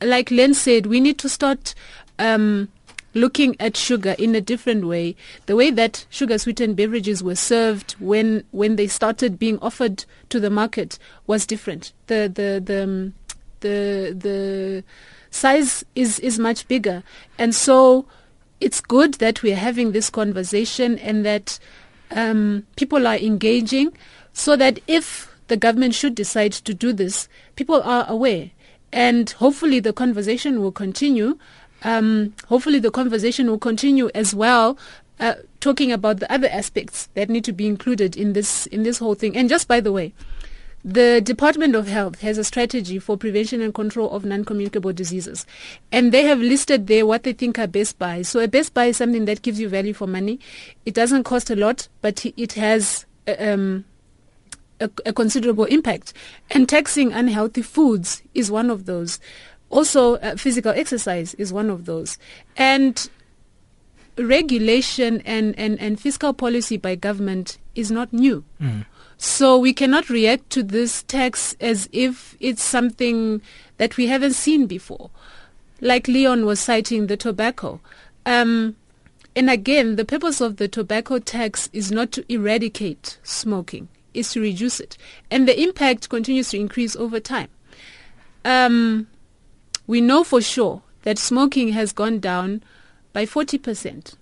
[0.00, 1.74] like Len said, we need to start
[2.18, 2.68] um,
[3.14, 5.16] looking at sugar in a different way.
[5.46, 10.40] The way that sugar sweetened beverages were served when when they started being offered to
[10.40, 11.92] the market was different.
[12.08, 13.14] The the the um,
[13.60, 14.84] the the
[15.30, 17.02] size is is much bigger,
[17.38, 18.06] and so
[18.60, 21.58] it's good that we're having this conversation and that
[22.10, 23.92] um, people are engaging,
[24.32, 28.50] so that if the government should decide to do this, people are aware,
[28.92, 31.38] and hopefully the conversation will continue
[31.84, 34.76] um, hopefully the conversation will continue as well.
[35.20, 38.98] Uh, talking about the other aspects that need to be included in this in this
[38.98, 39.36] whole thing.
[39.36, 40.12] And just by the way,
[40.84, 45.46] the Department of Health has a strategy for prevention and control of non-communicable diseases.
[45.90, 48.28] And they have listed there what they think are best buys.
[48.28, 50.40] So a best buy is something that gives you value for money.
[50.84, 53.86] It doesn't cost a lot, but it has uh, um,
[54.78, 56.12] a, a considerable impact.
[56.50, 59.20] And taxing unhealthy foods is one of those.
[59.74, 62.16] Also, uh, physical exercise is one of those.
[62.56, 63.10] And
[64.16, 68.44] regulation and, and, and fiscal policy by government is not new.
[68.62, 68.86] Mm.
[69.16, 73.42] So we cannot react to this tax as if it's something
[73.78, 75.10] that we haven't seen before.
[75.80, 77.80] Like Leon was citing the tobacco.
[78.24, 78.76] Um,
[79.34, 84.40] and again, the purpose of the tobacco tax is not to eradicate smoking, it's to
[84.40, 84.96] reduce it.
[85.32, 87.48] And the impact continues to increase over time.
[88.44, 89.08] Um,
[89.86, 92.62] we know for sure that smoking has gone down
[93.12, 94.14] by 40%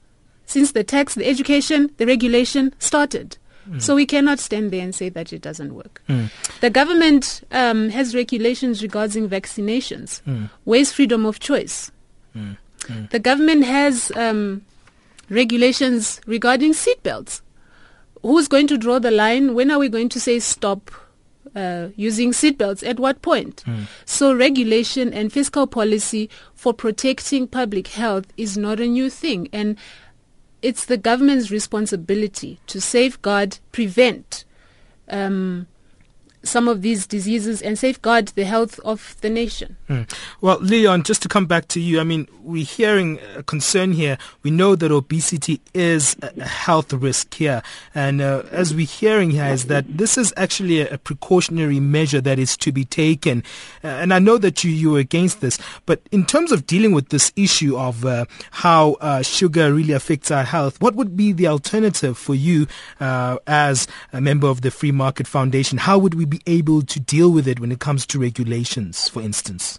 [0.46, 3.38] since the tax, the education, the regulation started.
[3.68, 3.80] Mm.
[3.80, 6.02] So we cannot stand there and say that it doesn't work.
[6.08, 6.30] Mm.
[6.60, 10.50] The government um, has regulations regarding vaccinations, mm.
[10.64, 11.90] waste freedom of choice.
[12.36, 12.56] Mm.
[12.80, 13.10] Mm.
[13.10, 14.62] The government has um,
[15.30, 17.40] regulations regarding seatbelts.
[18.22, 19.54] Who's going to draw the line?
[19.54, 20.90] When are we going to say stop
[21.54, 22.86] uh, using seatbelts?
[22.86, 23.62] At what point?
[23.66, 23.86] Mm.
[24.04, 29.48] So regulation and fiscal policy for protecting public health is not a new thing.
[29.52, 29.76] And
[30.62, 34.44] it's the government's responsibility to safeguard, prevent
[35.08, 35.66] um,
[36.42, 39.76] some of these diseases and safeguard the health of the nation.
[39.88, 40.12] Mm.
[40.40, 44.18] Well, Leon, just to come back to you, I mean, we're hearing a concern here.
[44.42, 47.62] We know that obesity is a health risk here.
[47.94, 52.38] And uh, as we're hearing here is that this is actually a, precautionary measure that
[52.38, 53.42] is to be taken.
[53.82, 57.08] Uh, and I know that you, you're against this, but in terms of dealing with
[57.08, 61.48] this issue of uh, how uh, sugar really affects our health, what would be the
[61.48, 62.66] alternative for you
[63.00, 65.78] uh, as a member of the Free Market Foundation?
[65.78, 69.20] How would we be able to deal with it when it comes to regulations, for
[69.20, 69.78] instance?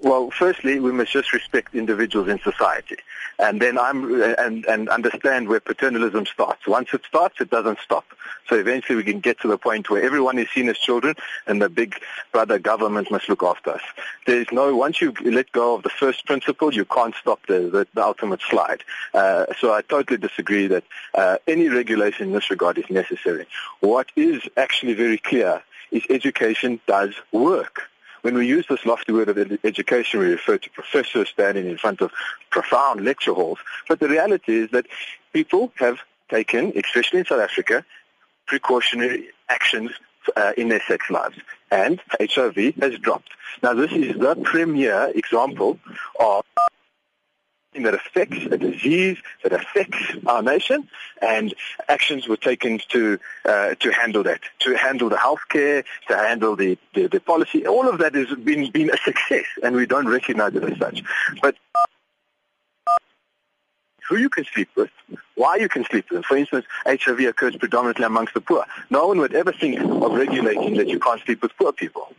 [0.00, 2.96] Well, firstly, we must just respect individuals in society,
[3.40, 6.66] and then I'm and and understand where paternalism starts.
[6.66, 8.04] Once it starts, it doesn't stop.
[8.48, 11.14] So eventually, we can get to the point where everyone is seen as children,
[11.46, 11.94] and the big
[12.32, 13.82] brother government must look after us.
[14.26, 17.60] There is no once you let go of the first principle, you can't stop the
[17.60, 18.84] the, the ultimate slide.
[19.14, 20.84] Uh, so I totally disagree that
[21.14, 23.46] uh, any regulation in this regard is necessary.
[23.80, 27.89] What is actually very clear is education does work.
[28.22, 32.00] When we use this lofty word of education, we refer to professors standing in front
[32.00, 32.12] of
[32.50, 33.58] profound lecture halls.
[33.88, 34.86] But the reality is that
[35.32, 35.98] people have
[36.28, 37.84] taken, especially in South Africa,
[38.46, 39.90] precautionary actions
[40.36, 41.36] uh, in their sex lives.
[41.70, 43.30] And HIV has dropped.
[43.62, 45.78] Now, this is the premier example
[46.18, 46.44] of
[47.74, 50.88] that affects a disease that affects our nation,
[51.22, 51.54] and
[51.88, 56.76] actions were taken to uh, to handle that, to handle the healthcare, to handle the,
[56.94, 57.66] the, the policy.
[57.66, 61.02] All of that has been been a success, and we don't recognize it as such.
[61.40, 61.54] But
[64.08, 64.90] who you can sleep with,
[65.36, 66.22] why you can sleep with them.
[66.24, 68.64] For instance, HIV occurs predominantly amongst the poor.
[68.90, 72.12] No one would ever think of regulating that you can't sleep with poor people.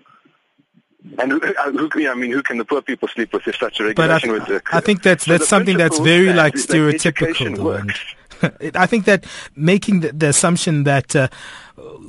[1.17, 3.79] And who, uh, who, I mean, who can the poor people sleep with if such
[3.79, 4.61] a regulation but I, was?
[4.71, 7.91] I think that's that's so something that's very like stereotypical.
[8.75, 9.25] I think that
[9.55, 11.27] making the, the assumption that uh,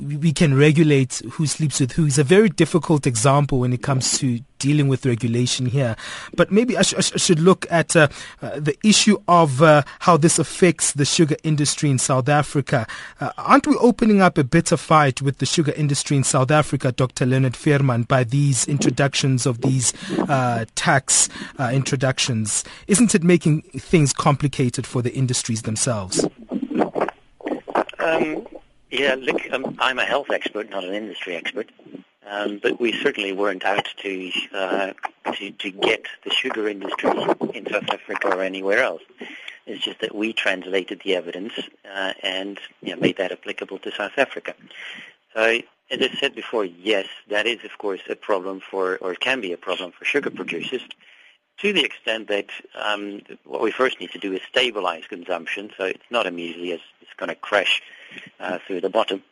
[0.01, 4.17] we can regulate who sleeps with who is a very difficult example when it comes
[4.19, 5.97] to dealing with regulation here.
[6.37, 8.07] But maybe I, sh- I should look at uh,
[8.41, 12.87] uh, the issue of uh, how this affects the sugar industry in South Africa.
[13.19, 16.93] Uh, aren't we opening up a bitter fight with the sugar industry in South Africa,
[16.93, 17.25] Dr.
[17.25, 19.91] Leonard Veerman, by these introductions of these
[20.29, 21.27] uh, tax
[21.59, 22.63] uh, introductions?
[22.87, 26.25] Isn't it making things complicated for the industries themselves?
[27.99, 28.47] Um,
[28.91, 31.69] yeah, look, um, I'm a health expert, not an industry expert,
[32.29, 34.93] um, but we certainly weren't out to, uh,
[35.33, 37.09] to to get the sugar industry
[37.53, 39.01] in South Africa or anywhere else.
[39.65, 41.53] It's just that we translated the evidence
[41.93, 44.53] uh, and you know, made that applicable to South Africa.
[45.33, 49.41] So, as I said before, yes, that is of course a problem for, or can
[49.41, 50.81] be a problem for sugar producers
[51.59, 55.85] to the extent that um, what we first need to do is stabilize consumption, so
[55.85, 57.81] it's not immediately as it's going to crash
[58.39, 59.23] uh, through the bottom.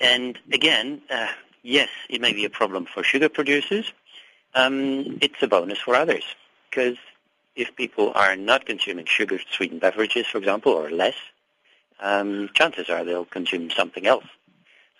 [0.00, 1.28] And again, uh,
[1.64, 3.92] yes, it may be a problem for sugar producers.
[4.54, 6.22] Um, it's a bonus for others
[6.70, 6.96] because
[7.56, 11.16] if people are not consuming sugar-sweetened beverages, for example, or less,
[12.00, 14.26] um, chances are they'll consume something else.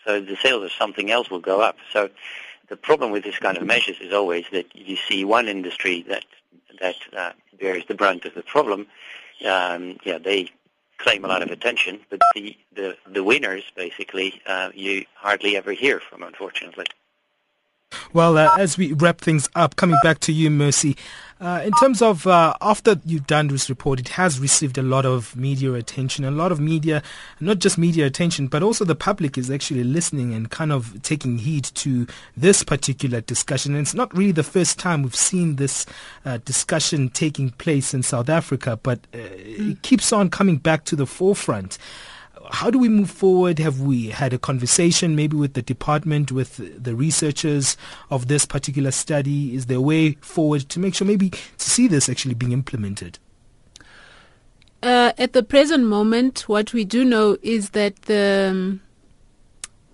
[0.04, 1.76] So the sales of something else will go up.
[1.92, 2.10] So
[2.68, 6.24] the problem with this kind of measures is always that you see one industry that
[6.80, 8.86] that uh, bears the brunt of the problem.
[9.46, 10.50] Um, yeah, they
[10.98, 15.72] claim a lot of attention, but the, the, the winners, basically, uh, you hardly ever
[15.72, 16.86] hear from, unfortunately.
[18.12, 20.96] Well, uh, as we wrap things up, coming back to you, Mercy,
[21.40, 25.04] uh, in terms of uh, after you've done this report, it has received a lot
[25.04, 27.02] of media attention, a lot of media,
[27.40, 31.38] not just media attention, but also the public is actually listening and kind of taking
[31.38, 33.74] heed to this particular discussion.
[33.74, 35.84] And it's not really the first time we've seen this
[36.24, 40.96] uh, discussion taking place in South Africa, but uh, it keeps on coming back to
[40.96, 41.78] the forefront
[42.50, 43.58] how do we move forward?
[43.58, 47.76] Have we had a conversation maybe with the department, with the researchers
[48.10, 49.54] of this particular study?
[49.54, 53.18] Is there a way forward to make sure maybe to see this actually being implemented?
[54.82, 58.80] Uh, at the present moment, what we do know is that the um,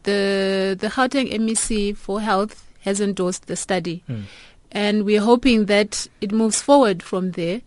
[0.03, 4.25] the the Gauteng MEC for Health has endorsed the study, mm.
[4.73, 7.61] and we're hoping that it moves forward from there.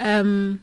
[0.00, 0.62] Um,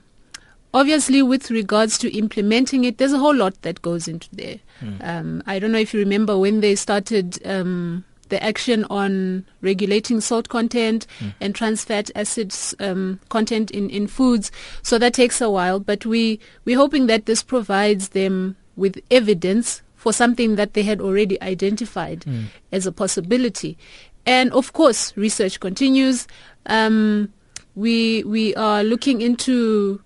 [0.74, 4.59] Obviously, with regards to implementing it, there's a whole lot that goes into there.
[4.82, 5.07] Mm.
[5.07, 10.22] Um, I don't know if you remember when they started um, the action on regulating
[10.22, 11.34] salt content mm.
[11.41, 14.51] and trans fat acids um, content in, in foods.
[14.82, 19.82] So that takes a while, but we we're hoping that this provides them with evidence
[19.95, 22.45] for something that they had already identified mm.
[22.72, 23.78] as a possibility.
[24.26, 26.28] And of course, research continues.
[26.65, 27.32] Um,
[27.76, 30.01] we we are looking into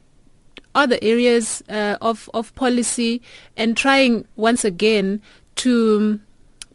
[0.76, 3.22] other areas uh, of of policy
[3.58, 5.22] and trying once again
[5.56, 6.20] to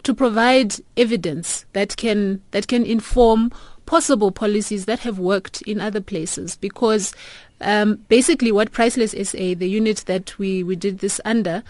[0.02, 3.52] to provide evidence that can that can inform
[3.86, 7.12] possible policies that have worked in other places because
[7.60, 11.62] um, basically what Priceless SA, the unit that we, we did this under,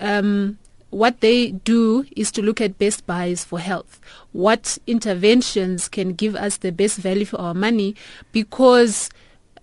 [0.00, 0.58] um,
[0.90, 4.00] what they do is to look at best buys for health.
[4.32, 7.94] What interventions can give us the best value for our money
[8.32, 9.10] because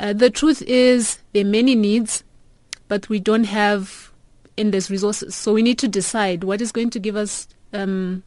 [0.03, 2.25] uh, the truth is there are many needs,
[2.89, 4.11] but we don't have
[4.57, 5.33] endless resources.
[5.33, 8.21] So we need to decide what is going to give us um,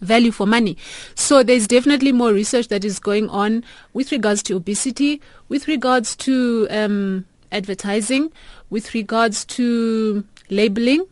[0.00, 0.76] value for money.
[1.16, 6.14] So there's definitely more research that is going on with regards to obesity, with regards
[6.16, 8.30] to um, advertising,
[8.70, 11.04] with regards to labeling.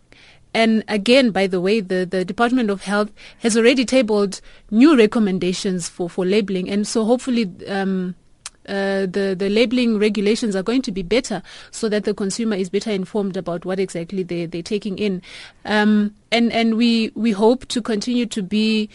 [0.54, 4.40] And again, by the way, the, the Department of Health has already tabled
[4.70, 6.70] new recommendations for, for labeling.
[6.70, 8.14] And so hopefully um,
[8.68, 12.68] uh, the the labeling regulations are going to be better, so that the consumer is
[12.68, 15.22] better informed about what exactly they they're taking in,
[15.64, 18.88] um, and and we we hope to continue to be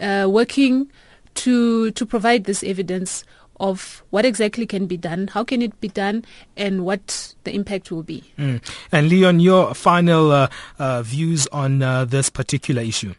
[0.00, 0.90] uh, working
[1.34, 3.24] to to provide this evidence
[3.58, 6.24] of what exactly can be done, how can it be done,
[6.56, 8.22] and what the impact will be.
[8.38, 8.60] Mm.
[8.92, 10.48] And Leon, your final uh,
[10.78, 13.14] uh, views on uh, this particular issue.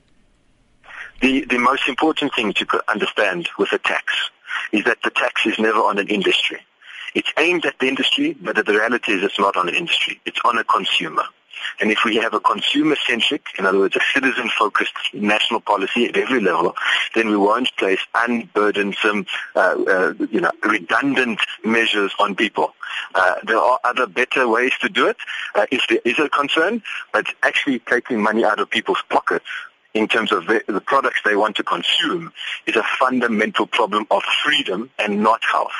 [1.21, 4.13] The the most important thing to understand with a tax
[4.71, 6.59] is that the tax is never on an industry.
[7.15, 10.19] It's aimed at the industry, but the reality is it's not on an industry.
[10.25, 11.23] It's on a consumer.
[11.79, 16.39] And if we have a consumer-centric, in other words, a citizen-focused national policy at every
[16.39, 16.75] level,
[17.15, 19.25] then we won't place unburdensome,
[19.55, 22.73] uh, uh, you know, redundant measures on people.
[23.15, 25.17] Uh, there are other better ways to do it
[25.55, 26.81] uh, if there is a concern,
[27.11, 29.45] but actually taking money out of people's pockets
[29.97, 32.31] in terms of the, the products they want to consume
[32.67, 35.71] is a fundamental problem of freedom and not health.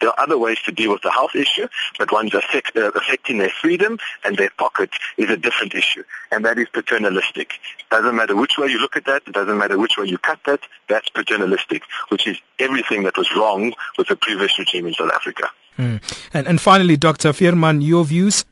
[0.00, 3.38] There are other ways to deal with the health issue, but ones affect, uh, affecting
[3.38, 7.52] their freedom and their pocket is a different issue, and that is paternalistic.
[7.78, 10.18] It doesn't matter which way you look at that, it doesn't matter which way you
[10.18, 14.94] cut that, that's paternalistic, which is everything that was wrong with the previous regime in
[14.94, 15.48] South Africa.
[15.78, 16.02] Mm.
[16.34, 17.30] And, and finally, Dr.
[17.30, 18.44] Veerman, your views?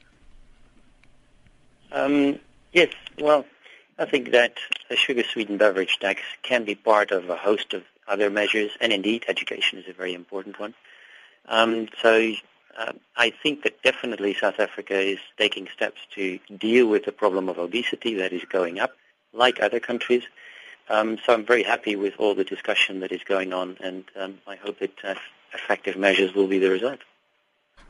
[1.92, 2.38] Um,
[2.72, 3.44] yes, well,
[4.00, 4.54] I think that
[4.88, 9.26] a sugar-sweetened beverage tax can be part of a host of other measures, and indeed
[9.28, 10.72] education is a very important one.
[11.46, 12.32] Um, so
[12.78, 17.50] uh, I think that definitely South Africa is taking steps to deal with the problem
[17.50, 18.92] of obesity that is going up,
[19.34, 20.22] like other countries.
[20.88, 24.38] Um, so I'm very happy with all the discussion that is going on, and um,
[24.46, 25.14] I hope that uh,
[25.52, 27.00] effective measures will be the result.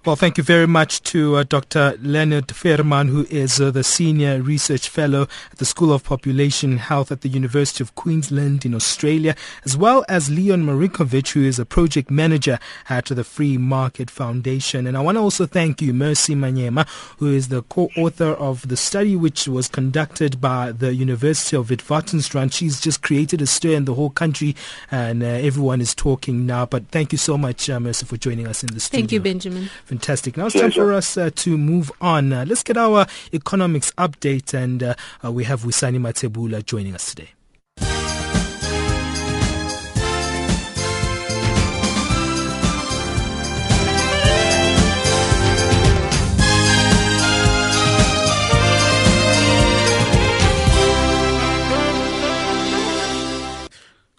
[0.03, 1.95] Well, thank you very much to uh, Dr.
[2.01, 7.12] Leonard Veerman, who is uh, the Senior Research Fellow at the School of Population Health
[7.12, 9.36] at the University of Queensland in Australia,
[9.66, 14.86] as well as Leon Marinkovic, who is a Project Manager at the Free Market Foundation.
[14.86, 16.88] And I want to also thank you, Mercy Manyema,
[17.18, 22.55] who is the co-author of the study which was conducted by the University of Witwatersrand.
[22.55, 24.57] She's just created a stir in the whole country,
[24.91, 26.64] and uh, everyone is talking now.
[26.64, 29.01] But thank you so much, uh, Mercy, for joining us in the studio.
[29.03, 29.68] Thank you, Benjamin.
[29.85, 30.37] Fantastic.
[30.37, 32.33] Now it's time for us uh, to move on.
[32.33, 37.14] Uh, let's get our economics update, and uh, uh we have Wisani Matebula joining us
[37.14, 37.31] today.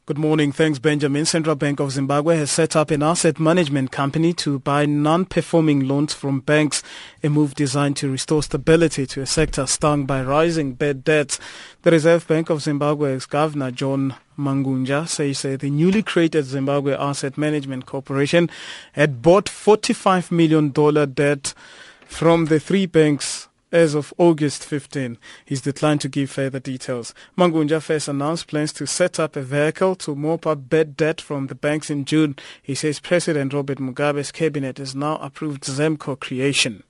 [0.08, 0.52] Good morning.
[0.52, 1.26] Thanks, Benjamin.
[1.26, 6.12] Central Bank of Zimbabwe has set up an asset management company to buy non-performing loans
[6.12, 6.82] from banks,
[7.22, 11.39] a move designed to restore stability to a sector stung by rising bad debts.
[11.84, 17.86] The Reserve Bank of Zimbabwe's Governor John Mangudya says the newly created Zimbabwe Asset Management
[17.86, 18.49] Corporation
[18.93, 20.72] had bought $45 million
[21.14, 21.54] debt
[22.08, 25.17] from the three banks as of August 15.
[25.45, 27.13] He's declined to give further details.
[27.38, 31.47] Mangudya first announced plans to set up a vehicle to mop up bad debt from
[31.47, 32.36] the banks in June.
[32.61, 36.84] He says President Robert Mugabe's cabinet has now approved ZAMCO creation.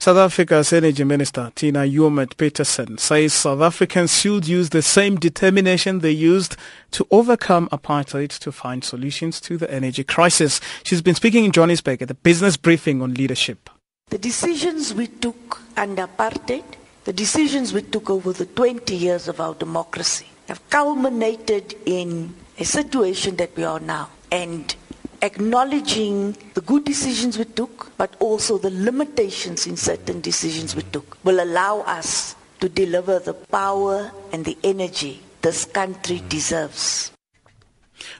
[0.00, 6.12] South Africa's Energy Minister Tina Joemat-Pettersson says South Africans should use the same determination they
[6.12, 6.56] used
[6.92, 10.60] to overcome apartheid to find solutions to the energy crisis.
[10.84, 13.68] She's been speaking in Johannesburg at the business briefing on leadership.
[14.10, 16.64] The decisions we took under apartheid,
[17.04, 22.64] the decisions we took over the 20 years of our democracy, have culminated in a
[22.64, 24.08] situation that we are now.
[24.32, 24.74] And
[25.20, 31.18] acknowledging the good decisions we took, but also the limitations in certain decisions we took,
[31.24, 37.12] will allow us to deliver the power and the energy this country deserves.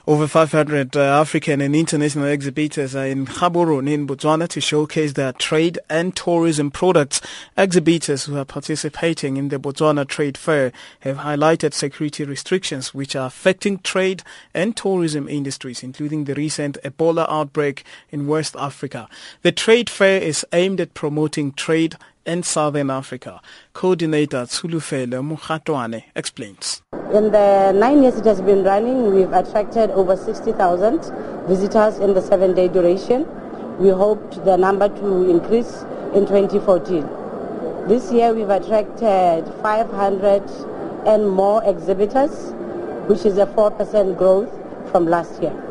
[0.07, 5.33] Over 500 uh, African and international exhibitors are in Gaborone in Botswana to showcase their
[5.33, 7.21] trade and tourism products.
[7.57, 10.71] Exhibitors who are participating in the Botswana Trade Fair
[11.01, 14.23] have highlighted security restrictions which are affecting trade
[14.53, 19.07] and tourism industries, including the recent Ebola outbreak in West Africa.
[19.41, 21.95] The trade fair is aimed at promoting trade
[22.29, 23.41] in Southern Africa.
[23.73, 26.83] Coordinator Tsulufele Mukhatwane explains.
[27.11, 32.21] In the nine years it has been running, we've attracted over 60,000 visitors in the
[32.21, 33.25] seven-day duration.
[33.79, 35.81] We hoped the number to increase
[36.13, 37.01] in 2014.
[37.87, 40.43] This year we've attracted 500
[41.07, 42.53] and more exhibitors,
[43.07, 44.51] which is a 4% growth
[44.91, 45.68] from last year.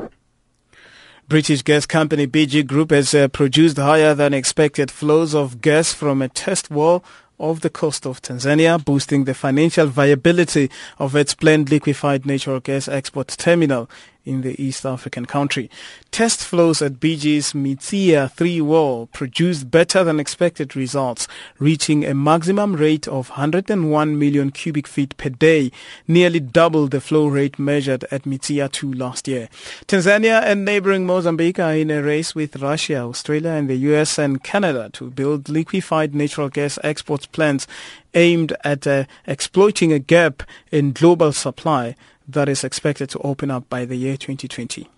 [1.29, 6.22] British gas company BG Group has uh, produced higher than expected flows of gas from
[6.22, 7.05] a test well
[7.37, 12.89] off the coast of Tanzania, boosting the financial viability of its planned liquefied natural gas
[12.89, 13.91] export terminal
[14.29, 15.70] in the East African country.
[16.11, 21.26] Test flows at BG's Mzia 3 well produced better than expected results,
[21.59, 25.72] reaching a maximum rate of 101 million cubic feet per day,
[26.07, 29.49] nearly double the flow rate measured at Mzia 2 last year.
[29.87, 34.43] Tanzania and neighboring Mozambique are in a race with Russia, Australia and the US and
[34.43, 37.66] Canada to build liquefied natural gas export plants
[38.14, 41.95] aimed at uh, exploiting a gap in global supply
[42.29, 44.89] that is expected to open up by the year 2020.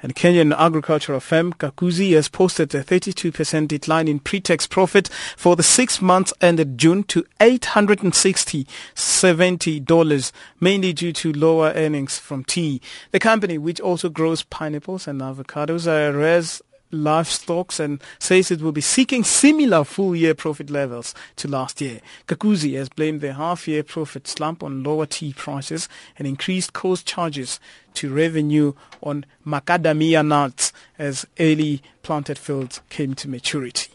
[0.00, 5.62] And Kenyan agricultural firm Kakuzi has posted a 32% decline in pre-tax profit for the
[5.62, 12.80] six months ended June to $860.70, mainly due to lower earnings from tea.
[13.10, 16.62] The company, which also grows pineapples and avocados, uh, res-
[16.94, 22.00] livestock and says it will be seeking similar full year profit levels to last year.
[22.26, 25.88] Kakuzi has blamed the half year profit slump on lower tea prices
[26.18, 27.60] and increased cost charges
[27.94, 28.72] to revenue
[29.02, 33.93] on macadamia nuts as early planted fields came to maturity.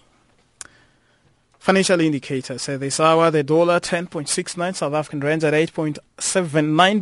[1.60, 6.00] Financial indicators say this hour the dollar 10.69 South African rands at 8.79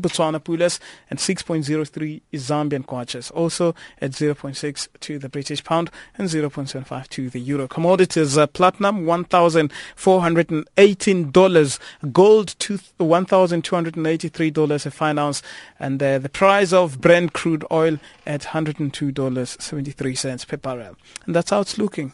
[0.01, 0.79] Botswana pulas
[1.11, 3.31] and 6.03 Zambian kwaches.
[3.35, 7.67] Also at 0.6 to the British pound and 0.75 to the euro.
[7.67, 11.79] Commodities uh, platinum $1,418,
[12.11, 15.43] gold $1,283 a fine ounce
[15.79, 20.95] and uh, the price of Brent crude oil at $102.73 per barrel.
[21.27, 22.13] And that's how it's looking.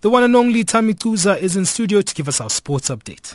[0.00, 3.34] The one and only Tammy is in studio to give us our sports update.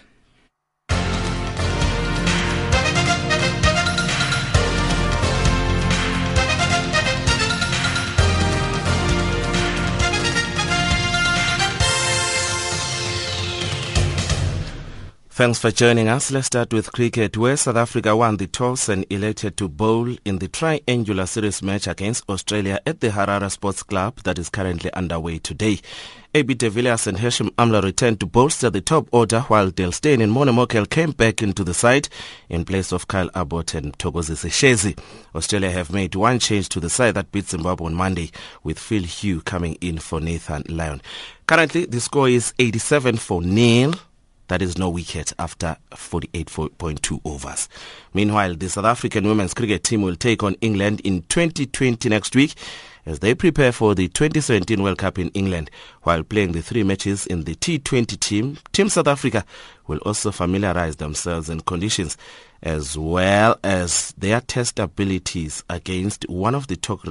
[15.35, 16.29] Thanks for joining us.
[16.29, 20.37] Let's start with cricket, where South Africa won the toss and elected to bowl in
[20.37, 25.39] the triangular series match against Australia at the Harare Sports Club that is currently underway
[25.39, 25.79] today.
[26.35, 30.21] AB de Villiers and Hashim Amla returned to bolster the top order while Dale Steyn
[30.21, 32.09] and Morne Morkel came back into the side
[32.47, 34.95] in place of Kyle Abbott and Thokozise Seshezi.
[35.33, 38.29] Australia have made one change to the side that beat Zimbabwe on Monday
[38.61, 41.01] with Phil Hughes coming in for Nathan Lyon.
[41.47, 43.95] Currently the score is 87 for nil
[44.53, 47.67] That is no wicket after 48.2 overs.
[48.13, 52.53] Meanwhile, the South African women's cricket team will take on England in 2020 next week
[53.03, 55.71] as they prepare for the 2017 World Cup in England.
[56.03, 59.43] While playing the three matches in the T20 team, Team South Africa
[59.87, 62.15] will also familiarize themselves in conditions
[62.61, 67.01] as well as their test abilities against one of the top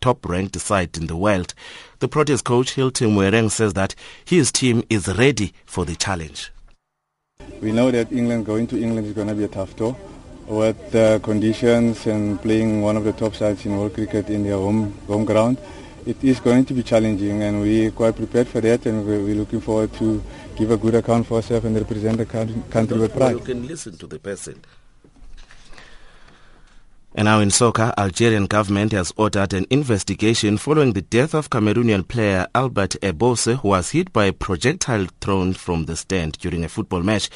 [0.00, 1.54] top ranked sides in the world.
[2.00, 3.94] The Proteas coach Hilton Moreeng says that
[4.24, 6.50] his team is ready for the challenge.
[7.60, 9.96] We know that England going to England is going to be a tough tour
[10.46, 14.56] with the conditions and playing one of the top sides in world cricket in their
[14.56, 15.58] home, home ground.
[16.06, 19.60] It is going to be challenging and we're quite prepared for that and we're, looking
[19.60, 20.22] forward to
[20.56, 23.32] give a good account for ourselves and represent the country with pride.
[23.32, 24.62] You can listen to the person.
[27.18, 32.06] And now in soccer, Algerian government has ordered an investigation following the death of Cameroonian
[32.06, 36.68] player Albert Ebossé, who was hit by a projectile thrown from the stand during a
[36.68, 37.28] football match.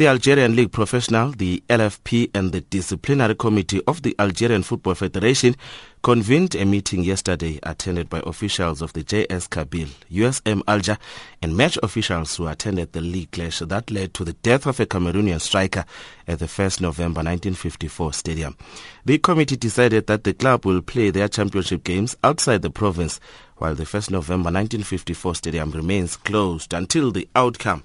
[0.00, 5.54] The Algerian League Professional, the LFP, and the Disciplinary Committee of the Algerian Football Federation
[6.02, 10.96] convened a meeting yesterday attended by officials of the JS Kabylie, USM Alger,
[11.42, 14.86] and match officials who attended the league clash that led to the death of a
[14.86, 15.84] Cameroonian striker
[16.26, 18.56] at the 1st November 1954 stadium.
[19.04, 23.20] The committee decided that the club will play their championship games outside the province,
[23.58, 27.84] while the 1st November 1954 stadium remains closed until the outcome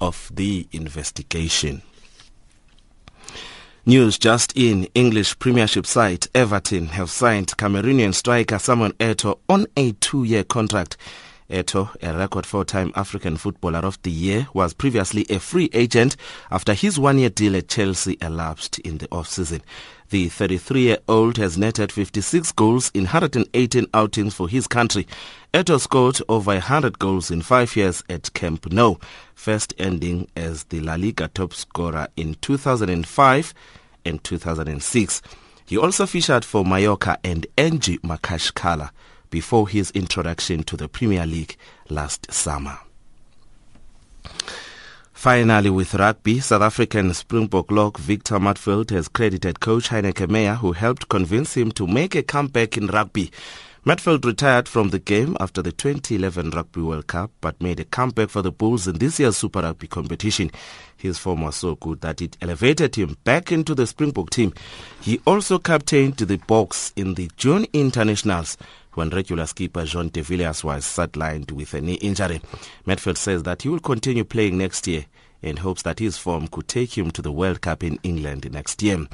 [0.00, 1.82] of the investigation.
[3.86, 9.92] News just in English Premiership side Everton have signed Cameroonian striker Samuel Eto'o on a
[9.92, 10.96] two-year contract.
[11.50, 16.16] Eto'o, a record four-time African Footballer of the Year, was previously a free agent
[16.50, 19.60] after his one-year deal at Chelsea elapsed in the off-season.
[20.08, 25.06] The 33-year-old has netted 56 goals in 118 outings for his country.
[25.52, 28.96] Eto'o scored over 100 goals in five years at Camp Nou,
[29.34, 33.54] first ending as the La Liga top scorer in 2005
[34.06, 35.22] and 2006.
[35.66, 38.90] He also featured for Mallorca and Anzhi Makhachkala
[39.34, 41.56] before his introduction to the Premier League
[41.90, 42.78] last summer.
[45.12, 50.70] Finally, with rugby, South African Springbok lock Victor Matfield has credited coach Heyneke Meyer, who
[50.70, 53.32] helped convince him to make a comeback in rugby.
[53.84, 58.30] Matfield retired from the game after the 2011 Rugby World Cup, but made a comeback
[58.30, 60.50] for the Bulls in this year's Super Rugby competition.
[60.96, 64.54] His form was so good that it elevated him back into the Springbok team.
[65.02, 68.56] He also captained the Boks in the June internationals
[68.96, 72.40] when regular skipper Jean de Villiers was sidelined with a knee injury.
[72.86, 75.06] Matfield says that he will continue playing next year
[75.44, 78.82] and hopes that his form could take him to the World Cup in England next
[78.82, 79.06] year.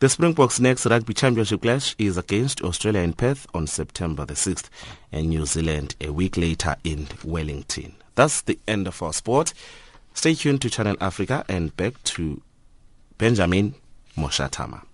[0.00, 4.68] The Springboks' next rugby championship clash is against Australia in Perth on September the 6th
[5.10, 7.94] and New Zealand a week later in Wellington.
[8.14, 9.54] That's the end of our sport.
[10.12, 12.42] Stay tuned to Channel Africa and back to
[13.16, 13.74] Benjamin
[14.16, 14.87] Moshatama.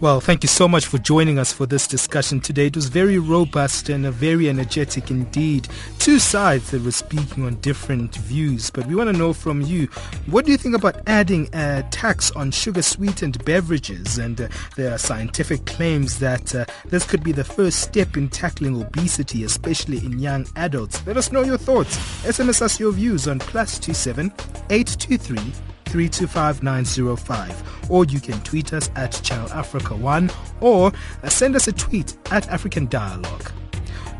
[0.00, 2.66] Well, thank you so much for joining us for this discussion today.
[2.66, 5.66] It was very robust and very energetic indeed.
[5.98, 9.86] Two sides that were speaking on different views, but we want to know from you
[10.26, 14.18] what do you think about adding a tax on sugar sweetened beverages?
[14.18, 18.28] And uh, there are scientific claims that uh, this could be the first step in
[18.28, 21.04] tackling obesity, especially in young adults.
[21.08, 21.96] Let us know your thoughts.
[22.22, 24.32] SMS us your views on plus two seven
[24.70, 25.52] eight two three.
[25.88, 30.30] 325905 or you can tweet us at Channel Africa 1
[30.60, 30.92] or
[31.28, 33.52] send us a tweet at African Dialogue.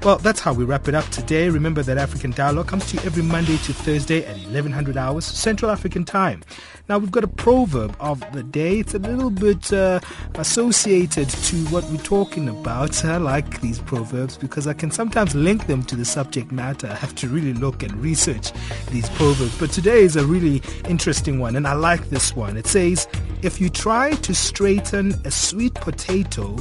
[0.05, 1.49] Well, that's how we wrap it up today.
[1.49, 5.73] Remember that African Dialogue comes to you every Monday to Thursday at 1100 hours Central
[5.73, 6.45] African Time.
[6.89, 8.79] Now, we've got a proverb of the day.
[8.79, 9.99] It's a little bit uh,
[10.37, 13.05] associated to what we're talking about.
[13.05, 16.87] I like these proverbs because I can sometimes link them to the subject matter.
[16.87, 18.53] I have to really look and research
[18.91, 19.59] these proverbs.
[19.59, 22.57] But today is a really interesting one, and I like this one.
[22.57, 23.09] It says,
[23.43, 26.57] If you try to straighten a sweet potato,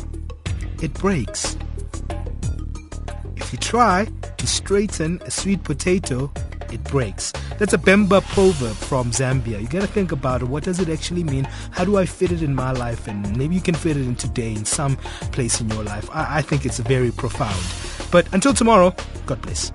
[0.81, 1.55] it breaks.
[3.37, 4.07] If you try
[4.37, 6.31] to straighten a sweet potato,
[6.71, 7.31] it breaks.
[7.59, 9.61] That's a Bemba proverb from Zambia.
[9.61, 10.45] You gotta think about it.
[10.45, 11.45] What does it actually mean?
[11.71, 13.07] How do I fit it in my life?
[13.07, 14.97] And maybe you can fit it in today in some
[15.31, 16.09] place in your life.
[16.11, 17.63] I, I think it's very profound.
[18.11, 19.71] But until tomorrow, God bless.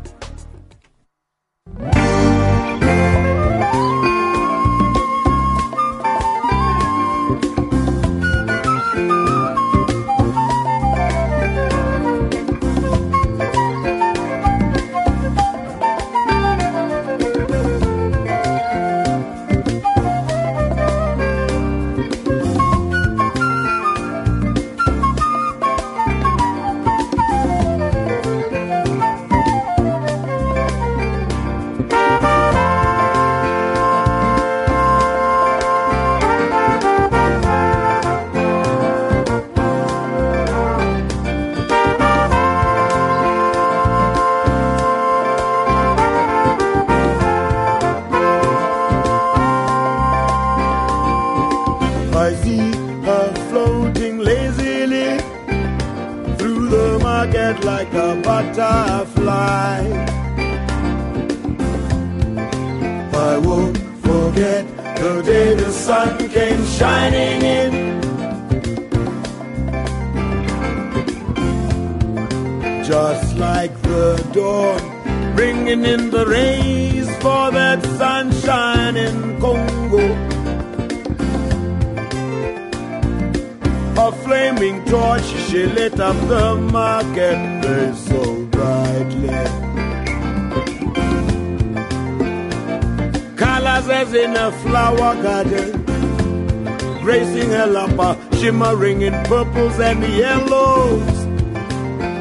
[99.33, 101.19] Purples and yellows,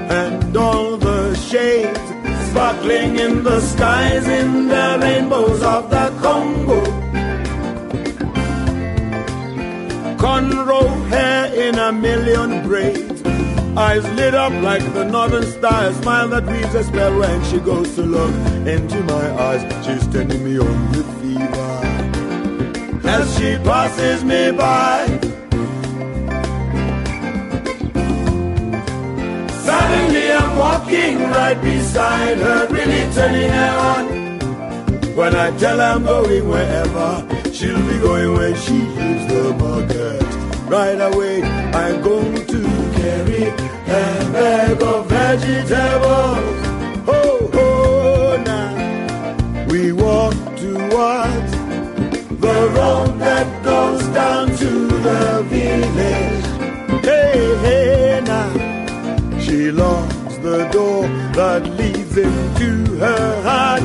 [0.10, 2.00] and all the shades
[2.50, 6.82] sparkling in the skies in the rainbows of the Congo.
[10.22, 13.22] Cornrow hair in a million braids.
[13.76, 15.88] Eyes lit up like the northern star.
[15.88, 18.34] A smile that weaves a spell when she goes to look
[18.66, 19.64] into my eyes.
[19.86, 21.72] She's turning me on with fever.
[23.06, 25.11] As she passes me by.
[33.22, 34.06] Turning on.
[35.16, 37.10] When I tell her I'm going wherever,
[37.54, 40.22] she'll be going where she leaves the market.
[40.76, 42.62] Right away, I'm going to
[43.00, 43.44] carry
[44.00, 44.06] a
[44.36, 46.58] bag of vegetables.
[47.18, 51.52] Oh, oh, now we walk towards
[52.46, 54.72] the road that goes down to
[55.08, 55.22] the
[55.54, 56.48] village.
[57.06, 60.11] Hey, hey, now she locks
[60.42, 63.84] the door that leads into her heart.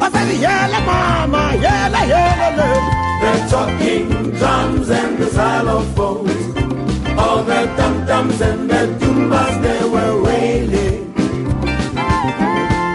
[0.00, 2.76] I said, yellow mama, yellow, yellow,
[3.22, 11.14] the talking drums and the xylophones, all the dum-dums and the tumbas, they were wailing.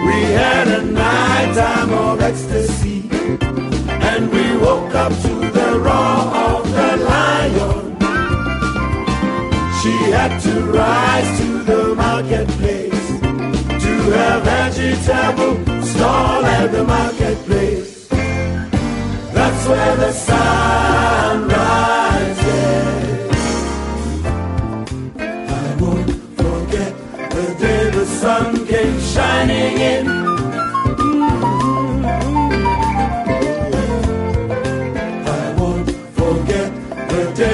[0.05, 3.09] We had a night time of ecstasy,
[4.09, 7.97] and we woke up to the roar of the lion.
[9.81, 12.62] She had to rise to the marketplace
[14.15, 18.07] have vegetable stall at the marketplace.
[19.33, 22.83] That's where the sun rises.
[25.17, 26.93] I won't forget
[27.29, 30.23] the day the sun came shining in.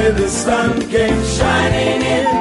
[0.09, 2.38] The sun came shining in